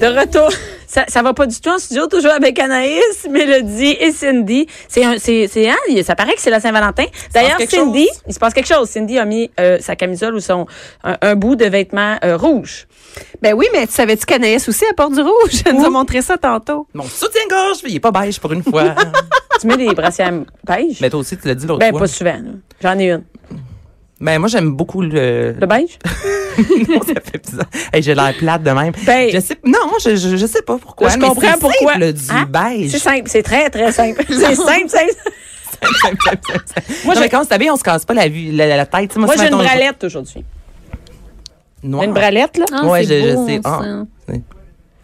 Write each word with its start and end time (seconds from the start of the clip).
De 0.00 0.06
retour. 0.06 0.50
Ça, 0.88 1.04
ça 1.08 1.20
va 1.20 1.34
pas 1.34 1.46
du 1.46 1.60
tout 1.60 1.68
en 1.68 1.78
studio, 1.78 2.06
toujours 2.06 2.30
avec 2.30 2.56
Anaïs, 2.60 3.26
Mélodie 3.28 3.96
et 3.98 4.12
Cindy. 4.12 4.68
C'est 4.88 5.04
un, 5.04 5.18
c'est, 5.18 5.48
c'est, 5.48 5.68
hein, 5.68 5.74
ça 6.04 6.14
paraît 6.14 6.34
que 6.34 6.40
c'est 6.40 6.48
la 6.48 6.60
Saint-Valentin. 6.60 7.06
D'ailleurs, 7.34 7.58
Cindy, 7.68 8.06
chose. 8.06 8.22
il 8.28 8.32
se 8.32 8.38
passe 8.38 8.54
quelque 8.54 8.72
chose. 8.72 8.88
Cindy 8.88 9.18
a 9.18 9.24
mis 9.24 9.50
euh, 9.58 9.78
sa 9.80 9.96
camisole 9.96 10.36
ou 10.36 10.40
son, 10.40 10.66
un, 11.02 11.16
un 11.20 11.34
bout 11.34 11.56
de 11.56 11.64
vêtement 11.64 12.16
euh, 12.24 12.36
rouge. 12.36 12.86
Ben 13.42 13.52
oui, 13.54 13.66
mais 13.72 13.84
tu 13.88 13.94
savais-tu 13.94 14.24
qu'Anaïs 14.26 14.66
aussi 14.68 14.84
apporte 14.88 15.14
du 15.14 15.20
rouge? 15.22 15.50
Elle 15.66 15.74
nous 15.74 15.84
a 15.84 15.90
montré 15.90 16.22
ça 16.22 16.38
tantôt. 16.38 16.86
Mon 16.94 17.04
soutien-gorge, 17.04 17.78
il 17.84 17.96
est 17.96 18.00
pas 18.00 18.12
beige 18.12 18.38
pour 18.38 18.52
une 18.52 18.62
fois. 18.62 18.94
Tu 19.60 19.66
mets 19.66 19.76
des 19.76 19.92
brassières 19.92 20.32
beige? 20.64 21.00
Mais 21.00 21.10
toi 21.10 21.18
aussi, 21.20 21.36
tu 21.36 21.48
l'as 21.48 21.54
dit 21.56 21.66
l'autre 21.66 21.80
Ben, 21.80 21.90
fois. 21.90 22.00
pas 22.00 22.06
souvent. 22.06 22.30
là. 22.36 22.50
J'en 22.80 22.98
ai 22.98 23.10
une. 23.10 23.24
Ben, 24.20 24.38
moi, 24.38 24.48
j'aime 24.48 24.70
beaucoup 24.74 25.02
le... 25.02 25.52
Le 25.60 25.66
beige? 25.66 25.98
non, 26.88 27.00
ça 27.02 27.20
fait 27.22 27.38
bizarre. 27.44 27.66
Hey, 27.92 28.02
j'ai 28.02 28.14
l'air 28.14 28.32
plate 28.38 28.62
de 28.62 28.70
même. 28.70 28.92
Ben- 29.04 29.30
je 29.30 29.38
sais, 29.40 29.56
non, 29.64 29.92
je, 30.02 30.16
je, 30.16 30.36
je 30.36 30.46
sais 30.46 30.62
pas 30.62 30.78
pourquoi. 30.78 31.10
Je 31.10 31.18
mais 31.18 31.26
comprends 31.28 31.52
c'est 31.52 31.60
pourquoi. 31.60 31.92
Simple, 31.92 32.12
du 32.14 32.22
Hein? 32.30 32.46
beige. 32.48 32.90
C'est 32.92 32.98
simple. 32.98 33.22
C'est 33.26 33.42
très, 33.42 33.68
très 33.68 33.92
simple. 33.92 34.24
c'est 34.28 34.54
simple, 34.54 34.88
simple. 34.88 35.12
Simple, 35.68 35.94
simple, 36.00 36.16
simple, 36.24 36.62
simple. 36.64 36.92
Moi, 37.04 37.14
non, 37.14 37.20
j'ai- 37.20 37.20
mais 37.26 37.28
quand 37.28 37.42
on 37.42 37.44
s'habille, 37.46 37.70
on 37.70 37.76
se 37.76 37.82
casse 37.84 38.06
pas 38.06 38.14
la, 38.14 38.28
vue, 38.28 38.52
la, 38.52 38.66
la 38.74 38.86
tête. 38.86 39.14
Moi, 39.16 39.34
j'ai 39.36 39.48
une 39.48 39.56
bralette 39.58 40.02
aujourd'hui. 40.04 40.44
Noire. 41.82 42.04
Une 42.04 42.12
bralette, 42.14 42.56
là? 42.56 42.64
Ah, 42.72 42.86
Ouais, 42.86 43.04
c'est 43.04 43.20
je- 43.22 43.30
je 43.32 43.46
sais. 43.46 43.60
ça. 43.62 43.80
Ah. 43.82 44.32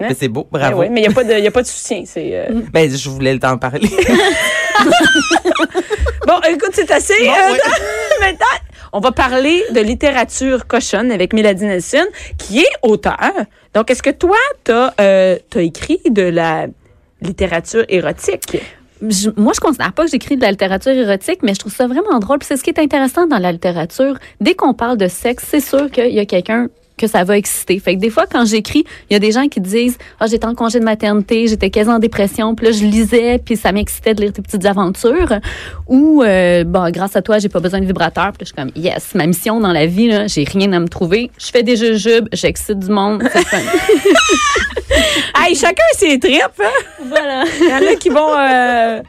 Mais 0.00 0.16
c'est 0.18 0.28
beau, 0.28 0.48
Ben 0.50 0.58
bravo. 0.58 0.80
oui, 0.80 0.88
mais 0.90 1.00
il 1.00 1.04
n'y 1.04 1.10
a, 1.10 1.12
pas 1.14 1.22
de- 1.22 1.38
y 1.38 1.46
a 1.46 1.50
pas 1.52 1.62
de 1.62 1.66
soutien. 1.68 2.02
C'est, 2.06 2.30
euh, 2.32 2.60
Ben, 2.72 2.90
je 2.90 3.08
voulais 3.10 3.38
t'en 3.38 3.56
parler. 3.58 3.88
Bon, 6.26 6.40
écoute, 6.48 6.70
c'est 6.72 6.90
assez. 6.90 7.14
Bon, 7.24 7.30
euh, 7.30 7.52
ouais. 7.52 7.58
Maintenant, 8.20 8.46
on 8.92 9.00
va 9.00 9.12
parler 9.12 9.62
de 9.74 9.80
littérature 9.80 10.66
cochonne 10.66 11.10
avec 11.10 11.32
Mélodie 11.32 11.64
Nelson, 11.64 12.04
qui 12.38 12.60
est 12.60 12.72
auteur. 12.82 13.32
Donc, 13.74 13.90
est-ce 13.90 14.02
que 14.02 14.10
toi, 14.10 14.36
tu 14.64 14.72
as, 14.72 15.38
écrit 15.56 16.00
de 16.10 16.22
la 16.22 16.66
littérature 17.22 17.84
érotique? 17.88 18.58
Moi, 19.36 19.52
je 19.54 19.60
considère 19.60 19.92
pas 19.92 20.04
que 20.04 20.10
j'écris 20.10 20.36
de 20.36 20.42
la 20.42 20.50
littérature 20.50 20.92
érotique, 20.92 21.40
mais 21.42 21.54
je 21.54 21.60
trouve 21.60 21.74
ça 21.74 21.86
vraiment 21.86 22.18
drôle. 22.18 22.38
Puis 22.38 22.46
c'est 22.46 22.56
ce 22.56 22.62
qui 22.62 22.70
est 22.70 22.78
intéressant 22.78 23.26
dans 23.26 23.38
la 23.38 23.50
littérature. 23.50 24.16
Dès 24.40 24.54
qu'on 24.54 24.74
parle 24.74 24.96
de 24.98 25.08
sexe, 25.08 25.46
c'est 25.48 25.60
sûr 25.60 25.90
qu'il 25.90 26.12
y 26.12 26.20
a 26.20 26.26
quelqu'un 26.26 26.68
que 26.96 27.06
ça 27.06 27.24
va 27.24 27.36
exciter. 27.36 27.78
Fait 27.78 27.96
que 27.96 28.00
des 28.00 28.10
fois, 28.10 28.26
quand 28.30 28.44
j'écris, 28.44 28.84
il 29.10 29.12
y 29.12 29.16
a 29.16 29.18
des 29.18 29.32
gens 29.32 29.48
qui 29.48 29.60
disent 29.60 29.98
Ah, 30.20 30.26
j'étais 30.26 30.46
en 30.46 30.54
congé 30.54 30.78
de 30.78 30.84
maternité, 30.84 31.46
j'étais 31.46 31.70
quasi 31.70 31.90
en 31.90 31.98
dépression, 31.98 32.54
puis 32.54 32.66
là, 32.66 32.72
je 32.72 32.84
lisais, 32.84 33.38
puis 33.38 33.56
ça 33.56 33.72
m'excitait 33.72 34.14
de 34.14 34.22
lire 34.22 34.32
tes 34.32 34.42
petites 34.42 34.64
aventures. 34.66 35.34
Ou, 35.88 36.22
euh, 36.22 36.64
bon, 36.64 36.90
grâce 36.90 37.16
à 37.16 37.22
toi, 37.22 37.38
j'ai 37.38 37.48
pas 37.48 37.60
besoin 37.60 37.80
de 37.80 37.86
vibrateur. 37.86 38.32
Puis 38.32 38.40
je 38.40 38.44
suis 38.46 38.54
comme 38.54 38.70
Yes, 38.76 39.14
ma 39.14 39.26
mission 39.26 39.60
dans 39.60 39.72
la 39.72 39.86
vie, 39.86 40.08
là, 40.08 40.26
j'ai 40.26 40.44
rien 40.44 40.72
à 40.72 40.80
me 40.80 40.88
trouver. 40.88 41.30
Je 41.38 41.46
fais 41.46 41.62
des 41.62 41.76
jujubes, 41.76 42.28
j'excite 42.32 42.78
du 42.78 42.90
monde. 42.90 43.22
C'est 43.32 43.46
fun. 43.46 43.58
Hey, 45.34 45.56
chacun 45.56 45.82
ses 45.96 46.18
tripes. 46.18 46.60
Hein? 46.60 47.04
voilà. 47.06 47.44
Il 47.60 47.68
y 47.68 47.72
en 47.72 47.92
a 47.92 47.96
qui 47.96 48.10
vont 48.10 48.36
euh, 48.36 49.00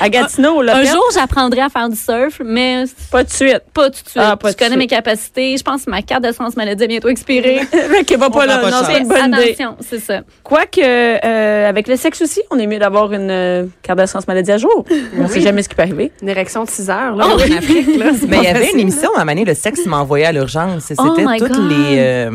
à 0.00 0.08
Gatineau, 0.08 0.62
là. 0.62 0.76
Un 0.76 0.84
jour, 0.84 1.02
j'apprendrai 1.14 1.60
à 1.60 1.68
faire 1.68 1.88
du 1.88 1.96
surf, 1.96 2.40
mais 2.44 2.84
Pas 3.10 3.24
de 3.24 3.30
suite. 3.30 3.62
Pas 3.74 3.84
tout 3.90 4.02
de 4.04 4.08
suite. 4.08 4.16
Ah, 4.16 4.36
pas 4.36 4.48
je 4.48 4.54
de 4.54 4.58
connais 4.58 4.70
suite. 4.70 4.78
mes 4.80 4.86
capacités. 4.86 5.56
Je 5.56 5.62
pense 5.62 5.84
que 5.84 5.90
ma 5.90 6.02
carte 6.02 6.22
d'assurance 6.22 6.56
maladie 6.56 6.84
est 6.84 6.88
bientôt 6.88 7.08
expirée. 7.08 7.60
Mais 7.90 8.04
qui 8.04 8.16
va 8.16 8.30
pas 8.30 8.44
On 8.44 8.46
là. 8.46 8.70
Non, 8.70 8.76
c'est 8.86 8.98
une 9.00 9.08
bonne 9.08 9.32
idée. 9.34 9.52
Attention, 9.52 9.76
c'est 9.80 9.98
ça. 10.00 10.20
Quoique, 10.42 10.80
euh, 10.80 11.68
avec 11.68 11.88
le 11.88 11.96
sexe 11.96 12.20
aussi, 12.22 12.40
on 12.50 12.58
est 12.58 12.66
mieux 12.66 12.78
d'avoir 12.78 13.12
une 13.12 13.30
euh, 13.30 13.66
carte 13.82 13.98
d'assurance 13.98 14.26
maladie 14.28 14.52
à 14.52 14.58
jour. 14.58 14.84
On 15.18 15.28
sait 15.28 15.40
jamais 15.40 15.62
ce 15.62 15.68
qui 15.68 15.74
peut 15.74 15.82
arriver. 15.82 16.12
Une 16.22 16.28
érection 16.28 16.64
de 16.64 16.70
6 16.70 16.90
heures, 16.90 17.16
là, 17.16 17.26
Oh, 17.28 17.32
en 17.34 17.56
Afrique, 17.56 17.96
là. 17.96 18.06
Mais 18.28 18.38
il 18.38 18.44
y 18.44 18.46
avait 18.48 18.70
une 18.72 18.80
émission 18.80 19.10
à 19.16 19.22
un 19.22 19.24
moment 19.24 19.40
le 19.46 19.54
sexe 19.54 19.86
m'a 19.86 19.98
envoyé 19.98 20.26
à 20.26 20.32
l'urgence. 20.32 20.84
C'était 20.88 21.00
Oh 21.02 21.14
my 21.18 21.38
toutes 21.38 21.56
les 21.56 21.96
euh, 21.98 22.30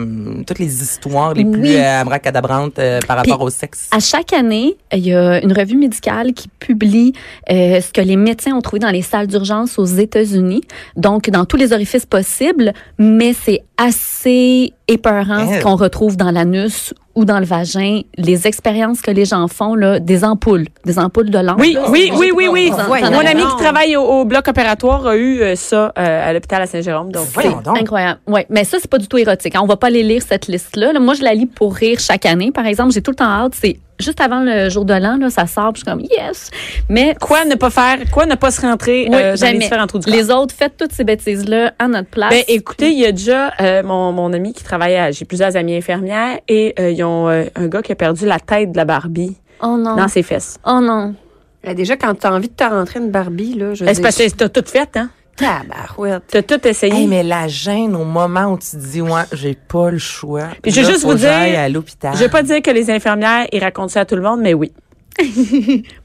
toutes 0.48 0.60
les 0.60 0.82
histoires 0.82 1.34
les 1.34 1.44
plus 1.46 1.62
Oui. 1.62 1.76
euh, 1.76 2.02
abracadabrantes 2.02 2.80
euh, 2.80 3.00
par 3.08 3.22
Puis- 3.22 3.32
rapport 3.32 3.46
au 3.46 3.50
sexe. 3.50 3.90
À 3.92 4.00
chaque 4.00 4.34
année, 4.34 4.76
il 4.92 5.06
y 5.06 5.14
a 5.14 5.44
une 5.44 5.54
revue 5.54 5.76
médicale 5.78 6.34
qui 6.34 6.48
publie 6.48 7.14
euh, 7.52 7.82
ce 7.82 7.92
que 7.92 8.02
les 8.02 8.16
médecins 8.16 8.54
ont 8.54 8.62
trouvé 8.62 8.80
dans 8.80 8.90
les 8.92 9.02
salles 9.02 9.28
d'urgence 9.28 9.78
aux 9.80 9.86
États-Unis. 9.86 10.62
Donc, 10.96 11.30
dans 11.30 11.46
tous 11.46 11.58
les 11.58 11.74
orifices 11.74 12.06
possibles, 12.06 12.74
mais 12.98 13.34
c'est 13.34 13.62
assez 13.78 14.74
épeurant 14.88 15.48
Eh. 15.50 15.58
ce 15.60 15.64
qu'on 15.64 15.76
retrouve 15.76 16.16
dans 16.18 16.32
l'anus 16.32 16.94
ou 17.16 17.26
dans 17.26 17.40
le 17.40 17.46
vagin. 17.46 18.02
Les 18.18 18.46
expériences 18.48 19.02
que 19.02 19.10
les 19.12 19.26
gens 19.26 19.48
font, 19.48 19.74
là, 19.76 20.00
des 20.00 20.24
ampoules, 20.24 20.66
des 20.86 21.00
ampoules 21.00 21.30
de 21.30 21.40
lampe. 21.40 21.60
Oui, 21.60 21.74
là, 21.74 21.86
oui, 21.90 22.10
c'est- 22.12 22.18
oui, 22.20 22.32
oui, 22.36 22.48
oui. 22.52 22.72
Mon 22.72 23.14
ami 23.26 23.42
qui 23.42 23.56
travaille 23.64 23.96
au, 23.96 24.04
au 24.04 24.26
bloc 24.26 24.48
opératoire 24.48 25.08
a 25.08 25.16
eu 25.16 25.42
euh, 25.42 25.56
ça 25.56 25.92
euh, 25.98 26.30
à 26.30 26.34
l'hôpital 26.34 26.62
à 26.62 26.66
Saint-Jérôme. 26.68 27.12
Donc, 27.12 27.26
donc. 27.64 27.78
Incroyable. 27.80 28.20
Ouais, 28.28 28.46
mais 28.50 28.64
ça 28.64 28.78
c'est 28.80 28.90
pas 28.90 28.98
du 28.98 29.08
tout 29.08 29.18
érotique. 29.18 29.56
hein. 29.56 29.62
On 29.64 29.68
va 29.68 29.78
pas 29.78 29.88
aller 29.88 30.04
lire 30.04 30.22
cette 30.28 30.48
liste 30.48 30.76
là. 30.76 30.92
Moi 31.00 31.14
je 31.14 31.24
la 31.24 31.34
lis 31.34 31.46
pour 31.48 31.74
rire 31.74 32.00
chaque 32.00 32.26
année. 32.26 32.52
Par 32.52 32.66
exemple, 32.66 32.92
j'ai 32.94 33.02
tout 33.02 33.12
le 33.12 33.16
temps 33.18 33.26
hâte, 33.26 33.54
c'est 33.60 33.78
juste 34.00 34.20
avant 34.22 34.42
le 34.42 34.70
jour 34.70 34.86
de 34.86 34.94
l'an 34.94 35.18
là, 35.18 35.30
ça 35.30 35.48
sort, 35.48 35.74
puis 35.74 35.84
je 35.86 35.90
suis 35.90 35.98
comme 35.98 36.02
yes. 36.10 36.52
Mais 36.90 37.16
quoi 37.20 37.46
ne 37.46 37.56
pas 37.56 37.70
faire, 37.70 38.00
quoi 38.12 38.26
ne 38.26 38.36
pas 38.36 38.52
se 38.52 38.62
rentrer 38.62 39.08
Oui, 39.10 39.16
euh, 39.16 39.22
dans 39.22 39.32
les 39.32 39.38
jamais. 39.38 39.60
différents 39.60 39.88
trous 39.88 40.00
du 40.00 40.06
corps? 40.06 40.14
les 40.16 40.32
autres 40.32 40.54
faites 40.56 40.78
toutes 40.78 40.92
ces 40.92 41.04
bêtises 41.04 41.48
là 41.48 41.74
à 41.80 41.88
notre 41.88 42.10
place. 42.10 42.32
Ben, 42.32 42.44
écoutez, 42.48 42.92
il 42.92 43.00
y 43.00 43.06
a 43.06 43.12
déjà 43.12 43.54
euh, 43.62 43.84
mon, 43.84 44.12
mon 44.12 44.32
ami 44.34 44.54
qui 44.54 44.64
travaille 44.64 44.96
à, 44.96 45.12
j'ai 45.12 45.26
plusieurs 45.26 45.56
amies 45.56 45.76
infirmières 45.78 46.40
et 46.48 46.74
euh, 46.80 46.92
ils 46.92 47.04
ont 47.04 47.28
euh, 47.30 47.46
un 47.56 47.68
gars 47.68 47.82
qui 47.82 47.92
a 47.92 47.96
perdu 47.96 48.26
la 48.26 48.40
tête 48.40 48.72
de 48.72 48.78
la 48.78 48.86
Barbie 48.86 49.36
oh 49.62 49.78
non. 49.78 49.96
dans 49.96 50.08
ses 50.08 50.24
fesses. 50.24 50.58
Oh 50.66 50.80
non. 50.82 51.16
Là, 51.64 51.74
déjà, 51.74 51.98
quand 51.98 52.14
tu 52.14 52.28
as 52.28 52.34
envie 52.34 52.50
de 52.50 52.54
te 52.54 52.64
rentrer 52.64 53.00
une 53.00 53.10
Barbie, 53.10 53.56
là, 53.56 53.74
je 53.74 53.86
Ben, 53.86 53.94
C'est 53.96 54.02
parce 54.02 54.18
que 54.18 54.30
t'as 54.30 54.50
tout 54.50 54.64
fait, 54.70 54.96
hein? 54.98 55.10
Tabarouette. 55.38 56.24
T'as 56.32 56.42
tout 56.42 56.68
essayé? 56.68 56.94
Hey, 56.94 57.08
mais 57.08 57.24
la 57.24 57.48
gêne 57.48 57.96
au 57.96 58.06
moment 58.06 58.46
où 58.54 58.58
tu 58.58 58.72
te 58.72 58.76
dis 58.78 59.02
ouais, 59.02 59.24
j'ai 59.34 59.54
pas 59.56 59.92
le 59.92 59.98
choix. 59.98 60.48
Puis 60.62 60.72
je 60.72 60.82
vais 60.82 60.88
juste 60.92 61.04
vous 61.06 61.14
dire, 61.16 61.30
à 61.32 61.68
l'hôpital. 61.70 62.14
Je 62.16 62.20
vais 62.20 62.30
pas 62.30 62.44
dire 62.44 62.62
que 62.62 62.72
les 62.72 62.90
infirmières, 62.90 63.46
ils 63.52 63.60
racontent 63.64 63.90
ça 63.90 64.02
à 64.02 64.06
tout 64.06 64.16
le 64.16 64.22
monde, 64.22 64.40
mais 64.42 64.54
oui. 64.54 64.72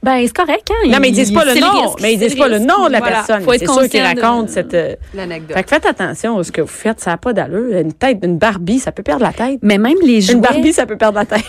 Ben 0.01 0.25
c'est 0.25 0.33
correct 0.33 0.69
hein. 0.71 0.87
Non, 0.87 0.99
mais 1.01 1.09
ils 1.09 1.13
disent 1.13 1.33
pas 1.33 1.43
le 1.43 1.59
nom. 1.59 1.81
risque, 1.81 1.99
mais 2.01 2.13
ils 2.13 2.17
disent 2.19 2.35
pas 2.35 2.47
le 2.47 2.59
nom 2.59 2.87
de 2.87 2.91
la 2.93 2.99
Voilà. 2.99 3.23
personne. 3.27 3.43
C'est 3.57 3.65
sûr 3.69 3.89
qu'ils 3.89 3.99
de- 4.01 4.05
racontent 4.05 4.47
cette. 4.47 4.73
euh, 4.73 4.95
L'anecdote. 5.13 5.57
Fait 5.57 5.63
que 5.63 5.69
faites 5.69 5.85
attention 5.85 6.37
à 6.37 6.43
ce 6.45 6.51
que 6.51 6.61
vous 6.61 6.67
faites. 6.67 7.01
Ça 7.01 7.11
n'a 7.11 7.17
pas 7.17 7.33
d'allure. 7.33 7.77
Une 7.77 7.91
tête 7.91 8.21
d'une 8.21 8.37
Barbie, 8.37 8.79
ça 8.79 8.93
peut 8.93 9.03
perdre 9.03 9.23
la 9.23 9.33
tête. 9.33 9.59
Mais 9.63 9.77
même 9.77 9.97
les 10.01 10.21
jouets, 10.21 10.35
Une 10.35 10.41
Barbie, 10.41 10.71
ça 10.71 10.85
peut 10.85 10.95
perdre 10.97 11.17
la 11.19 11.25
tête. 11.25 11.43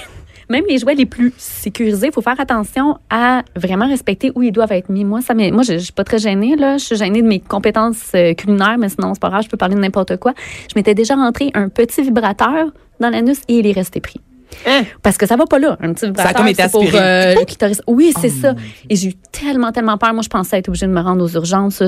Même 0.53 0.65
les 0.69 0.79
jouets 0.79 0.95
les 0.95 1.07
plus 1.07 1.33
sécurisés, 1.39 2.09
il 2.09 2.13
faut 2.13 2.21
faire 2.21 2.39
attention 2.39 2.99
à 3.11 3.43
vraiment 3.57 3.89
respecter 3.89 4.31
où 4.35 4.43
ils 4.43 4.53
doivent 4.53 4.73
être 4.73 4.91
mis. 4.91 5.05
Moi, 5.05 5.23
ça 5.23 5.35
moi, 5.35 5.63
je, 5.63 5.75
je 5.75 5.79
suis 5.79 5.93
pas 5.93 6.05
très 6.05 6.19
gênée 6.19 6.57
là. 6.57 6.77
Je 6.77 6.85
suis 6.85 6.97
gênée 6.97 7.23
de 7.23 7.27
mes 7.27 7.41
compétences 7.41 8.13
euh, 8.15 8.35
culinaires, 8.35 8.77
mais 8.79 8.91
sinon 8.91 9.15
c'est 9.15 9.21
pas 9.21 9.31
grave, 9.31 9.43
je 9.45 9.49
peux 9.49 9.57
parler 9.57 9.75
de 9.75 9.81
n'importe 9.81 10.19
quoi. 10.19 10.35
Je 10.71 10.75
m'étais 10.77 10.95
déjà 10.95 11.15
rentré 11.15 11.51
un 11.55 11.69
petit 11.69 12.03
vibrateur 12.03 12.71
dans 13.01 13.11
l'anus 13.11 13.41
et 13.49 13.59
il 13.59 13.67
est 13.67 13.73
resté 13.73 14.01
pris. 14.01 14.21
Hein? 14.67 14.83
Parce 15.03 15.17
que 15.17 15.27
ça 15.27 15.37
va 15.37 15.47
pas 15.47 15.59
là, 15.59 15.77
un 15.81 15.93
petit 15.93 16.07
vibrateur. 16.07 16.35
comme 16.35 16.49
été 16.49 16.63
c'est 16.63 16.71
pour 16.71 16.83
aspiré. 16.83 16.99
euh. 17.03 17.35
Oui, 17.87 18.13
c'est 18.21 18.29
Oh, 18.29 18.41
ça. 18.43 18.55
Et 18.91 18.97
j'ai 18.97 19.09
eu 19.09 19.15
tellement, 19.15 19.73
tellement 19.73 19.99
peur. 19.99 20.13
Moi, 20.15 20.23
je 20.23 20.29
pensais 20.29 20.59
être 20.59 20.69
obligée 20.69 20.87
de 20.87 20.93
me 20.93 21.01
rendre 21.01 21.25
aux 21.25 21.29
urgences. 21.35 21.77
Ça, 21.77 21.87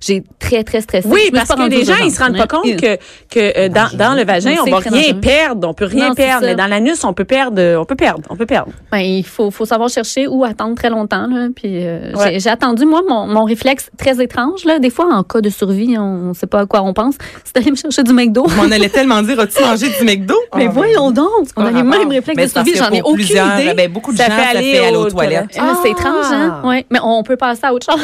J'ai 0.00 0.22
très, 0.38 0.64
très 0.64 0.80
stressé. 0.80 1.06
Oui, 1.08 1.30
parce 1.32 1.48
que 1.48 1.68
les 1.68 1.84
gens, 1.84 1.94
ils 2.04 2.10
se 2.10 2.22
rendent 2.22 2.36
pas 2.36 2.46
compte 2.46 2.64
que, 2.76 2.96
que 3.30 3.58
euh, 3.58 3.68
dans, 3.68 3.88
dans 3.96 4.14
le 4.14 4.24
vagin, 4.24 4.56
on 4.60 4.64
C'est 4.64 4.70
va 4.70 4.78
rien 4.78 5.14
perdre. 5.14 5.68
On 5.68 5.74
peut 5.74 5.84
rien 5.86 6.08
Non, 6.08 6.14
perdre. 6.14 6.40
ça. 6.40 6.46
Mais 6.46 6.54
dans 6.56 6.66
l'anus, 6.66 7.04
on 7.04 7.12
peut 7.12 7.24
perdre. 7.24 7.60
On 7.80 7.84
peut 7.84 7.94
perdre. 7.96 8.22
On 8.30 8.36
peut 8.36 8.46
perdre. 8.46 8.72
Ben, 8.90 8.98
il 8.98 9.24
faut, 9.24 9.50
faut 9.50 9.64
savoir 9.66 9.88
chercher 9.88 10.26
ou 10.26 10.44
attendre 10.44 10.74
très 10.74 10.90
longtemps. 10.90 11.26
Là. 11.28 11.48
Puis, 11.54 11.86
euh, 11.86 12.12
Ouais. 12.14 12.38
j'ai, 12.40 12.50
attendu, 12.50 12.84
moi, 12.84 13.02
mon, 13.08 13.26
mon 13.26 13.44
réflexe 13.44 13.90
très 13.96 14.22
étrange. 14.22 14.64
Là. 14.64 14.78
Des 14.78 14.90
fois, 14.90 15.06
en 15.12 15.22
cas 15.22 15.40
de 15.40 15.50
survie, 15.50 15.96
on 15.98 16.28
ne 16.30 16.34
sait 16.34 16.46
pas 16.46 16.60
à 16.60 16.66
quoi 16.66 16.82
on 16.82 16.92
pense. 16.92 17.14
C'est 17.44 17.54
d'aller 17.54 17.70
me 17.70 17.76
chercher 17.76 18.02
du 18.02 18.12
McDo. 18.12 18.44
On 18.60 18.70
allait 18.72 18.88
tellement 18.88 19.22
dire 19.22 19.38
as-tu 19.40 19.62
mangé 19.62 19.86
du 19.98 20.04
McDo? 20.04 20.34
Mais 20.56 20.66
Ah, 20.68 20.72
voyons 20.72 21.10
donc, 21.10 21.48
on 21.56 21.64
a 21.64 21.81
les 21.90 21.98
mêmes 21.98 22.08
réflexes 22.10 22.36
Mais 22.36 22.46
de 22.46 22.50
survie. 22.50 22.76
J'en 22.76 22.90
ai 22.90 23.02
aucune 23.02 23.24
idée. 23.24 23.74
ben, 23.74 23.90
beaucoup 23.92 24.12
de 24.12 24.16
Ça 24.18 24.26
gens, 24.26 24.36
fait 24.36 24.42
ça 24.42 24.48
aller 24.58 24.72
fait 24.72 24.86
aller 24.86 24.96
aux 24.96 25.06
aux 25.06 25.10
toilettes. 25.10 25.46
Eh, 25.56 25.60
mais 25.60 25.72
C'est 25.82 25.90
étrange, 25.90 26.26
hein? 26.30 26.60
Ah. 26.62 26.66
Ouais. 26.66 26.86
Mais 26.90 26.98
on 27.02 27.22
peut 27.22 27.36
passer 27.36 27.64
à 27.64 27.72
autre 27.74 27.86
chose. 27.90 28.00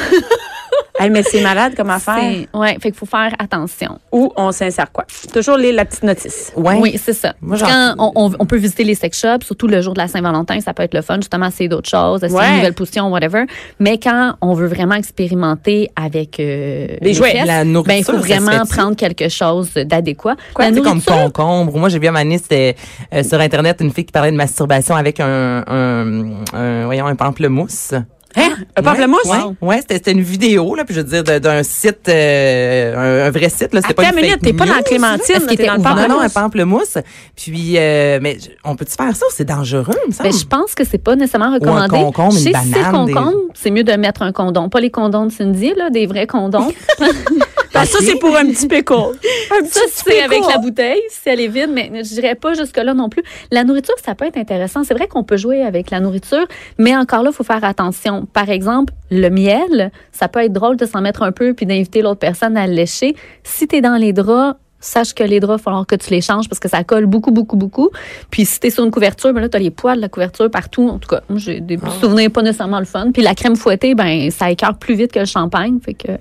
Hey, 1.01 1.11
mais 1.11 1.23
c'est 1.23 1.41
malade 1.43 1.75
comme 1.77 1.91
affaire. 1.91 2.17
C'est- 2.19 2.49
ouais, 2.59 2.73
fait 2.81 2.91
qu'il 2.91 2.95
faut 2.95 3.07
faire 3.07 3.33
attention. 3.39 4.01
Ou 4.11 4.33
on 4.37 4.51
s'insère 4.51 4.91
quoi? 4.91 5.05
Toujours 5.33 5.57
lire 5.57 5.73
la 5.75 5.85
petite 5.85 6.03
notice. 6.03 6.53
Ouais. 6.57 6.77
Oui, 6.81 7.01
c'est 7.01 7.13
ça. 7.13 7.35
Moi, 7.41 7.57
j'en- 7.57 7.67
Quand 7.67 7.95
on, 8.01 8.13
on- 8.17 8.33
on 8.41 8.47
peut 8.47 8.57
visiter 8.57 8.83
les 8.83 8.97
sex 8.97 9.17
shops, 9.17 9.45
surtout 9.47 9.69
le 9.69 9.81
jour 9.81 9.95
de 9.95 10.01
la 10.01 10.09
Saint-Valentin, 10.09 10.59
ça 10.61 10.75
peut 10.75 10.83
être 10.83 10.95
le 10.95 11.03
fun, 11.03 11.15
justement, 11.19 11.47
essayer 11.47 11.69
d'autres 11.69 11.89
choses, 11.89 12.25
essayer 12.25 12.37
Ouais. 12.37 12.49
une 12.51 12.57
nouvelle 12.57 12.75
position, 12.75 13.13
whatever. 13.13 13.45
Mais 13.79 13.99
quand 13.99 14.35
on 14.41 14.55
veut 14.55 14.67
vraiment 14.67 14.97
expérimenter 14.97 15.89
avec 15.95 16.41
euh, 16.41 16.89
Les 17.01 17.15
jouets, 17.15 17.31
fesses, 17.31 17.47
la 17.47 17.61
ben, 17.63 17.67
il 17.69 17.73
nourriture, 17.75 18.15
faut 18.15 18.21
vraiment 18.21 18.67
prendre 18.67 18.97
quelque 18.97 19.29
chose 19.29 19.71
d'adéquat. 19.75 20.35
Quoi, 20.53 20.65
La 20.65 20.73
comme 20.73 20.85
nourriture, 20.85 21.15
concombre. 21.33 21.79
Moi, 21.79 21.91
j'ai 21.91 22.01
vu 22.01 22.07
à 22.07 22.11
un 22.11 22.13
moment 22.15 22.25
donné, 22.25 22.39
c'était 22.39 22.75
euh, 23.15 23.23
sur 23.23 23.39
Internet, 23.41 23.77
une 23.81 23.93
fille 23.93 24.05
qui 24.07 24.11
parlait 24.13 24.33
de 24.33 24.37
masturbation 24.37 24.97
avec 24.97 25.21
un, 25.21 25.63
un, 25.65 26.33
un- 26.55 26.85
voyons, 26.87 27.07
un 27.07 27.15
pamplemousse. 27.15 27.95
Hein? 28.39 28.57
Un 28.77 28.83
pamplemousse? 28.83 29.25
Ouais, 29.25 29.39
ouais, 29.61 29.81
c'était 29.89 30.13
une 30.13 30.21
vidéo, 30.23 30.75
là, 30.75 30.85
puis 30.85 30.95
je 30.95 31.01
veux 31.01 31.23
dire, 31.23 31.41
d'un 31.41 31.63
site, 31.63 32.09
euh, 32.09 33.25
un, 33.25 33.27
un 33.27 33.31
vrai 33.31 33.49
site, 33.49 33.73
là. 33.75 33.81
C'était 33.83 33.95
pas 33.95 34.05
une 34.05 34.11
une 34.19 34.25
minute, 34.25 34.41
t'es 34.43 34.53
pas 34.53 34.67
dans 34.67 34.75
la 34.75 34.83
Clémentine, 34.83 35.47
t'es 35.49 35.67
dans 35.67 35.75
le 35.75 35.81
ouvert? 35.81 35.95
Non, 35.97 36.09
non, 36.17 36.21
un 36.21 36.29
pamplemousse. 36.29 36.93
pamplemousse. 36.95 36.99
Puis, 37.37 37.75
euh, 37.77 38.19
mais 38.23 38.39
on 38.65 38.77
peut-tu 38.77 38.93
faire 38.93 39.15
ça? 39.15 39.27
Ou 39.27 39.31
c'est 39.35 39.45
dangereux, 39.45 39.95
il 40.05 40.09
me 40.09 40.13
semble? 40.15 40.31
ben, 40.31 40.39
je 40.39 40.45
pense 40.45 40.75
que 40.75 40.85
c'est 40.85 40.99
pas 40.99 41.17
nécessairement 41.17 41.53
recommandé. 41.55 41.89
concombre, 41.97 42.35
une 42.37 42.43
Chez 42.45 42.51
banane, 42.53 42.73
ces 42.73 43.05
des- 43.07 43.13
concombres, 43.13 43.39
c'est 43.55 43.71
mieux 43.71 43.85
de 43.85 43.93
mettre 43.93 44.23
un 44.23 44.33
condom. 44.33 44.69
Pas 44.69 44.81
les 44.81 44.91
condoms 44.91 45.27
de 45.27 45.33
Cindy, 45.33 45.73
là, 45.77 45.91
des 45.91 46.07
vrais 46.07 46.27
condoms. 46.27 46.69
Ben, 47.75 47.85
ça, 47.85 47.99
c'est 48.01 48.19
pour 48.19 48.37
un 48.37 48.47
petit 48.47 48.67
pickle. 48.67 48.93
Un 49.51 49.63
petit 49.63 49.73
Ça, 49.73 49.81
c'est 49.89 50.23
avec 50.23 50.41
la 50.47 50.59
bouteille, 50.59 51.01
si 51.09 51.29
elle 51.29 51.41
est 51.41 51.49
vide, 51.49 51.71
mais 51.73 51.91
je 51.95 52.15
dirais 52.15 52.35
pas 52.35 52.55
jusque-là 52.55 52.95
non 52.95 53.09
plus. 53.09 53.23
La 53.51 53.65
nourriture, 53.65 53.95
ça 54.05 54.15
peut 54.15 54.27
être 54.27 54.37
intéressant. 54.37 54.85
C'est 54.85 54.95
vrai 54.95 55.07
qu'on 55.07 55.25
peut 55.25 55.37
jouer 55.37 55.63
avec 55.63 55.91
la 55.91 56.01
nourriture, 56.01 56.47
mais 56.79 56.97
encore 56.97 57.23
là, 57.23 57.31
il 57.33 57.37
faut 57.37 57.45
faire 57.45 57.65
attention. 57.65 58.27
Par 58.33 58.51
exemple, 58.51 58.93
le 59.11 59.29
miel, 59.29 59.91
ça 60.13 60.29
peut 60.29 60.41
être 60.41 60.53
drôle 60.53 60.77
de 60.77 60.87
s'en 60.87 61.01
mettre 61.01 61.23
un 61.23 61.33
peu 61.33 61.55
puis 61.55 61.67
d'inviter 61.67 62.03
l'autre 62.03 62.21
personne 62.21 62.57
à 62.57 62.67
le 62.67 62.75
lécher. 62.75 63.15
Si 63.45 63.67
tu 63.67 63.77
es 63.77 63.81
dans 63.81 63.97
les 63.97 64.13
draps, 64.13 64.59
sache 64.81 65.13
que 65.15 65.25
les 65.25 65.41
draps, 65.41 65.55
il 65.55 65.59
va 65.59 65.63
falloir 65.63 65.87
que 65.87 65.97
tu 65.97 66.11
les 66.11 66.21
changes 66.21 66.49
parce 66.49 66.61
que 66.61 66.69
ça 66.69 66.85
colle 66.85 67.07
beaucoup, 67.07 67.31
beaucoup, 67.31 67.57
beaucoup. 67.57 67.91
Puis 68.31 68.45
si 68.45 68.61
tu 68.61 68.69
es 68.69 68.71
sur 68.71 68.85
une 68.85 68.91
couverture, 68.91 69.33
ben 69.33 69.41
là, 69.41 69.49
tu 69.49 69.57
as 69.57 69.61
les 69.61 69.71
poils 69.71 69.97
de 69.97 70.01
la 70.03 70.09
couverture 70.09 70.51
partout. 70.51 70.89
En 70.89 70.99
tout 70.99 71.09
cas, 71.09 71.21
moi, 71.29 71.39
j'ai 71.39 71.61
des 71.61 71.79
souvenirs 72.01 72.31
pas 72.31 72.43
nécessairement 72.43 72.79
le 72.79 72.85
fun. 72.85 73.11
Puis 73.13 73.23
la 73.23 73.35
crème 73.35 73.57
fouettée, 73.57 73.95
ben 73.95 74.31
ça 74.31 74.51
écarte 74.51 74.79
plus 74.79 74.95
vite 74.95 75.13
que 75.13 75.19
le 75.21 75.25
champagne. 75.27 75.79
Fait 75.85 75.95
que 75.95 76.13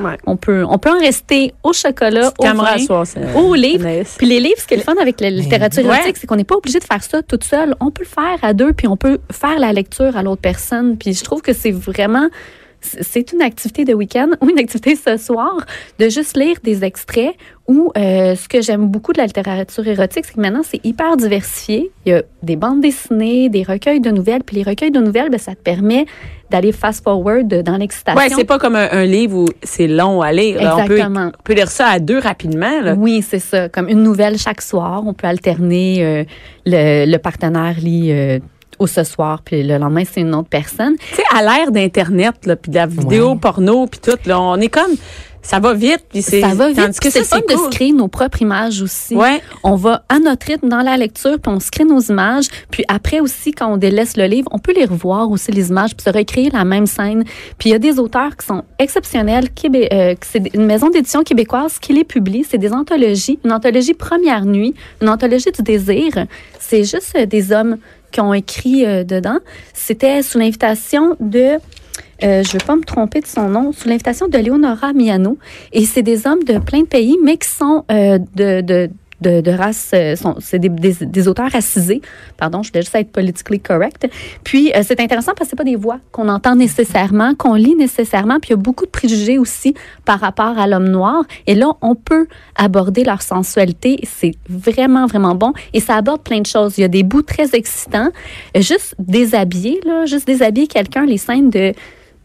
Ouais. 0.00 0.16
on 0.26 0.36
peut, 0.36 0.64
on 0.68 0.78
peut 0.78 0.90
en 0.90 0.98
rester 0.98 1.52
au 1.62 1.72
chocolat, 1.74 2.32
au 2.38 2.44
vin, 2.44 2.64
à 2.64 2.78
soir, 2.78 3.06
c'est- 3.06 3.34
au 3.34 3.54
livre. 3.54 3.84
Anaïs. 3.86 4.14
Puis 4.16 4.26
les 4.26 4.40
livres, 4.40 4.56
ce 4.58 4.66
qui 4.66 4.74
est 4.74 4.78
le 4.78 4.82
fun 4.82 4.94
avec 5.00 5.20
la 5.20 5.28
littérature 5.30 5.84
Ouais. 5.84 5.96
érotique, 5.96 6.16
c'est 6.16 6.26
qu'on 6.26 6.36
n'est 6.36 6.44
pas 6.44 6.56
obligé 6.56 6.78
de 6.78 6.84
faire 6.84 7.02
ça 7.02 7.22
toute 7.22 7.44
seule. 7.44 7.74
On 7.80 7.90
peut 7.90 8.04
le 8.04 8.08
faire 8.08 8.38
à 8.42 8.54
deux, 8.54 8.72
puis 8.72 8.88
on 8.88 8.96
peut 8.96 9.18
faire 9.30 9.58
la 9.58 9.72
lecture 9.74 10.16
à 10.16 10.22
l'autre 10.22 10.40
personne. 10.40 10.96
Puis 10.96 11.12
je 11.12 11.22
trouve 11.22 11.42
que 11.42 11.52
c'est 11.52 11.72
vraiment 11.72 12.28
c'est 12.80 13.32
une 13.32 13.42
activité 13.42 13.84
de 13.84 13.94
week-end 13.94 14.28
ou 14.40 14.48
une 14.50 14.58
activité 14.58 14.94
ce 14.96 15.16
soir 15.16 15.56
de 15.98 16.08
juste 16.08 16.36
lire 16.36 16.56
des 16.62 16.84
extraits 16.84 17.34
ou 17.66 17.90
euh, 17.96 18.36
ce 18.36 18.48
que 18.48 18.60
j'aime 18.62 18.86
beaucoup 18.86 19.12
de 19.12 19.18
la 19.18 19.26
littérature 19.26 19.86
érotique, 19.88 20.24
c'est 20.24 20.34
que 20.34 20.40
maintenant 20.40 20.62
c'est 20.64 20.84
hyper 20.84 21.16
diversifié. 21.16 21.90
Il 22.04 22.12
y 22.12 22.14
a 22.14 22.22
des 22.42 22.54
bandes 22.54 22.80
dessinées, 22.80 23.48
des 23.48 23.64
recueils 23.64 24.00
de 24.00 24.10
nouvelles, 24.10 24.44
puis 24.44 24.56
les 24.56 24.62
recueils 24.62 24.92
de 24.92 25.00
nouvelles, 25.00 25.30
ben, 25.30 25.38
ça 25.38 25.52
te 25.56 25.60
permet 25.62 26.06
d'aller 26.48 26.70
fast-forward 26.70 27.48
dans 27.64 27.76
l'excitation. 27.76 28.20
Ouais, 28.20 28.28
c'est 28.32 28.44
pas 28.44 28.58
comme 28.60 28.76
un, 28.76 28.88
un 28.92 29.04
livre 29.04 29.36
où 29.38 29.46
c'est 29.64 29.88
long 29.88 30.22
à 30.22 30.30
lire. 30.30 30.62
là. 30.62 30.76
On 30.76 30.84
peut, 30.86 30.92
Exactement. 30.92 31.32
on 31.36 31.42
peut 31.42 31.54
lire 31.54 31.68
ça 31.70 31.86
à 31.88 31.98
deux 31.98 32.20
rapidement. 32.20 32.80
Là. 32.82 32.94
Oui, 32.96 33.20
c'est 33.28 33.40
ça. 33.40 33.68
Comme 33.68 33.88
une 33.88 34.04
nouvelle 34.04 34.38
chaque 34.38 34.62
soir. 34.62 35.02
On 35.04 35.12
peut 35.12 35.26
alterner. 35.26 36.04
euh, 36.04 36.24
le, 36.66 37.04
le 37.10 37.18
partenaire 37.18 37.74
lit 37.80 38.12
euh, 38.12 38.38
au 38.78 38.86
ce 38.86 39.04
soir, 39.04 39.42
puis 39.44 39.62
le 39.62 39.78
lendemain, 39.78 40.02
c'est 40.10 40.20
une 40.20 40.34
autre 40.34 40.48
personne. 40.48 40.96
Tu 41.10 41.16
sais, 41.16 41.22
à 41.34 41.42
l'ère 41.42 41.70
d'Internet, 41.72 42.34
puis 42.40 42.70
de 42.70 42.74
la 42.76 42.86
vidéo 42.86 43.30
Ouais. 43.32 43.36
porno, 43.40 43.86
puis 43.86 44.00
tout, 44.00 44.18
là, 44.26 44.40
on 44.40 44.56
est 44.56 44.68
comme... 44.68 44.92
Ça 45.42 45.60
va 45.60 45.74
vite, 45.74 46.00
puis 46.10 46.22
c'est... 46.22 46.40
Ça 46.40 46.48
va 46.54 46.70
vite. 46.72 46.90
C'est 47.00 47.22
fun 47.22 47.38
de 47.38 47.54
se 47.56 47.70
créer 47.70 47.92
nos 47.92 48.08
propres 48.08 48.42
images 48.42 48.82
aussi. 48.82 49.14
Ouais. 49.14 49.40
On 49.62 49.76
va 49.76 50.02
à 50.08 50.18
notre 50.18 50.44
rythme 50.48 50.68
dans 50.68 50.82
la 50.82 50.96
lecture, 50.96 51.38
puis 51.40 51.52
on 51.54 51.60
se 51.60 51.70
crée 51.70 51.84
nos 51.84 52.00
images. 52.00 52.46
Puis 52.72 52.82
après 52.88 53.20
aussi, 53.20 53.52
quand 53.52 53.72
on 53.72 53.76
délaisse 53.76 54.16
le 54.16 54.24
livre, 54.24 54.48
on 54.50 54.58
peut 54.58 54.72
les 54.74 54.84
revoir 54.86 55.30
aussi, 55.30 55.52
les 55.52 55.68
images, 55.68 55.94
puis 55.94 56.02
se 56.02 56.10
recréer 56.10 56.50
la 56.50 56.64
même 56.64 56.86
scène. 56.86 57.22
Puis 57.58 57.68
il 57.68 57.72
y 57.72 57.74
a 57.76 57.78
des 57.78 58.00
auteurs 58.00 58.36
qui 58.36 58.44
sont 58.44 58.64
exceptionnels. 58.80 59.50
Québé- 59.54 59.86
euh, 59.92 60.16
c'est 60.20 60.52
une 60.52 60.66
maison 60.66 60.90
d'édition 60.90 61.22
québécoise 61.22 61.78
qui 61.78 61.92
les 61.92 62.02
publie. 62.02 62.44
C'est 62.48 62.58
des 62.58 62.72
anthologies. 62.72 63.38
Une 63.44 63.52
anthologie 63.52 63.94
Première 63.94 64.44
Nuit, 64.46 64.74
une 65.00 65.08
anthologie 65.08 65.52
du 65.56 65.62
désir. 65.62 66.26
C'est 66.58 66.82
juste 66.82 67.12
euh, 67.16 67.24
des 67.24 67.52
hommes 67.52 67.76
ont 68.20 68.34
écrit 68.34 68.84
euh, 68.84 69.04
dedans. 69.04 69.38
C'était 69.74 70.22
sous 70.22 70.38
l'invitation 70.38 71.16
de... 71.20 71.58
Euh, 72.22 72.42
je 72.42 72.48
ne 72.48 72.52
veux 72.52 72.66
pas 72.66 72.76
me 72.76 72.84
tromper 72.84 73.20
de 73.20 73.26
son 73.26 73.48
nom, 73.48 73.72
sous 73.72 73.88
l'invitation 73.88 74.28
de 74.28 74.38
Leonora 74.38 74.92
Miano. 74.92 75.38
Et 75.72 75.84
c'est 75.84 76.02
des 76.02 76.26
hommes 76.26 76.44
de 76.44 76.58
plein 76.58 76.80
de 76.80 76.86
pays, 76.86 77.16
mais 77.22 77.36
qui 77.36 77.48
sont 77.48 77.84
euh, 77.90 78.18
de, 78.34 78.90
de, 79.20 79.40
de 79.40 79.50
race, 79.50 79.90
euh, 79.94 80.14
c'est 80.40 80.58
des, 80.58 80.68
des, 80.68 81.28
auteurs 81.28 81.50
racisés. 81.50 82.02
Pardon, 82.36 82.62
je 82.62 82.70
voulais 82.70 82.82
juste 82.82 82.94
être 82.94 83.10
politically 83.10 83.60
correct. 83.60 84.06
Puis, 84.44 84.72
euh, 84.74 84.82
c'est 84.82 85.00
intéressant 85.00 85.32
parce 85.36 85.48
que 85.48 85.50
c'est 85.50 85.56
pas 85.56 85.64
des 85.64 85.76
voix 85.76 85.98
qu'on 86.12 86.28
entend 86.28 86.54
nécessairement, 86.54 87.34
qu'on 87.34 87.54
lit 87.54 87.74
nécessairement. 87.74 88.38
Puis, 88.40 88.50
il 88.50 88.52
y 88.52 88.54
a 88.54 88.56
beaucoup 88.56 88.84
de 88.84 88.90
préjugés 88.90 89.38
aussi 89.38 89.74
par 90.04 90.20
rapport 90.20 90.58
à 90.58 90.66
l'homme 90.66 90.88
noir. 90.88 91.24
Et 91.46 91.54
là, 91.54 91.72
on 91.80 91.94
peut 91.94 92.26
aborder 92.56 93.04
leur 93.04 93.22
sensualité. 93.22 94.00
C'est 94.04 94.34
vraiment, 94.48 95.06
vraiment 95.06 95.34
bon. 95.34 95.52
Et 95.72 95.80
ça 95.80 95.96
aborde 95.96 96.22
plein 96.22 96.40
de 96.40 96.46
choses. 96.46 96.78
Il 96.78 96.82
y 96.82 96.84
a 96.84 96.88
des 96.88 97.02
bouts 97.02 97.22
très 97.22 97.54
excitants. 97.54 98.10
Euh, 98.56 98.60
Juste 98.60 98.96
déshabiller, 98.98 99.80
là, 99.84 100.06
juste 100.06 100.26
déshabiller 100.26 100.66
quelqu'un, 100.66 101.06
les 101.06 101.18
scènes 101.18 101.50
de 101.50 101.72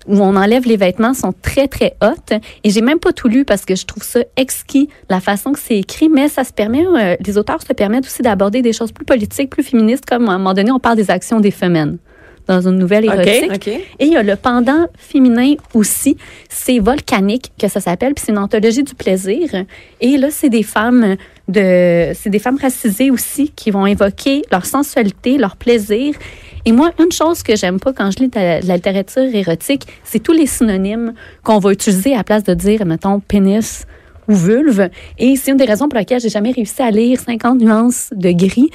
où 0.08 0.18
on 0.20 0.36
enlève 0.36 0.66
les 0.66 0.78
vêtements 0.78 1.14
sont 1.14 1.34
très, 1.42 1.68
très 1.68 1.96
hautes. 2.02 2.34
Et 2.64 2.70
j'ai 2.70 2.82
même 2.82 3.00
pas 3.00 3.14
tout 3.14 3.28
lu 3.28 3.46
parce 3.46 3.66
que 3.66 3.76
je 3.76 3.86
trouve 3.86 4.04
ça 4.04 4.20
exquis, 4.36 4.90
la 5.10 5.20
façon 5.20 5.52
que 5.52 5.60
c'est 5.60 5.78
écrit, 5.78 6.10
mais 6.10 6.28
ça 6.28 6.44
se 6.44 6.54
permet, 6.54 6.86
euh, 6.86 7.16
les 7.26 7.38
auteurs 7.38 7.62
se 7.62 7.74
permettent 7.74 8.06
aussi 8.06 8.22
d'aborder 8.22 8.62
des 8.62 8.74
choses 8.74 8.92
plus 8.92 9.06
politiques, 9.06 9.50
plus 9.50 9.64
féministes, 9.64 10.06
comme 10.06 10.30
à 10.30 10.34
un 10.34 10.38
moment 10.38 10.54
donné, 10.54 10.72
on 10.72 10.80
parle 10.80 10.98
des 10.98 11.12
actions 11.12 11.40
des 11.40 11.52
femmes 11.52 11.98
dans 12.48 12.68
une 12.68 12.78
nouvelle 12.78 13.06
érotique. 13.06 13.68
Et 13.68 14.06
il 14.06 14.14
y 14.14 14.18
a 14.18 14.24
le 14.24 14.36
pendant 14.36 14.88
féminin 14.98 15.54
aussi, 15.74 16.18
c'est 16.50 16.80
Volcanique 16.80 17.52
que 17.60 17.68
ça 17.68 17.80
s'appelle, 17.80 18.14
puis 18.14 18.24
c'est 18.26 18.32
une 18.32 18.38
anthologie 18.38 18.84
du 18.84 18.96
plaisir. 18.96 19.50
Et 20.00 20.18
là, 20.18 20.30
c'est 20.32 20.50
des 20.50 20.64
femmes 20.64 21.16
de, 21.48 22.12
c'est 22.14 22.30
des 22.30 22.40
femmes 22.40 22.58
racisées 22.62 23.12
aussi 23.12 23.52
qui 23.56 23.72
vont 23.72 23.86
évoquer 23.86 24.44
leur 24.52 24.66
sensualité, 24.66 25.38
leur 25.38 25.56
plaisir. 25.56 26.16
Et 26.66 26.72
moi, 26.72 26.92
une 27.00 27.12
chose 27.12 27.44
que 27.44 27.56
j'aime 27.56 27.80
pas 27.80 27.94
quand 27.94 28.12
je 28.12 28.20
lis 28.20 28.30
de 28.30 28.36
la, 28.40 28.62
de 28.62 28.68
la 28.68 28.76
littérature 28.76 29.24
érotique, 29.34 29.88
c'est 30.04 30.20
tous 30.20 30.34
les 30.34 30.46
synonymes 30.46 31.14
qu'on 31.44 31.60
va 31.60 31.72
utiliser 31.72 32.14
à 32.14 32.18
la 32.18 32.24
place 32.24 32.44
de 32.44 32.54
dire, 32.54 32.86
mettons, 32.86 33.20
pénis 33.20 33.86
ou 34.28 34.34
vulve. 34.36 34.90
Et 35.18 35.36
c'est 35.36 35.52
une 35.52 35.58
des 35.58 35.66
raisons 35.66 35.90
pour 35.90 35.98
lesquelles 35.98 36.22
j'ai 36.22 36.30
jamais 36.30 36.52
réussi 36.52 36.82
à 36.82 36.92
lire 36.92 37.20
50 37.20 37.60
nuances 37.60 38.10
de 38.16 38.32
gris. 38.32 38.70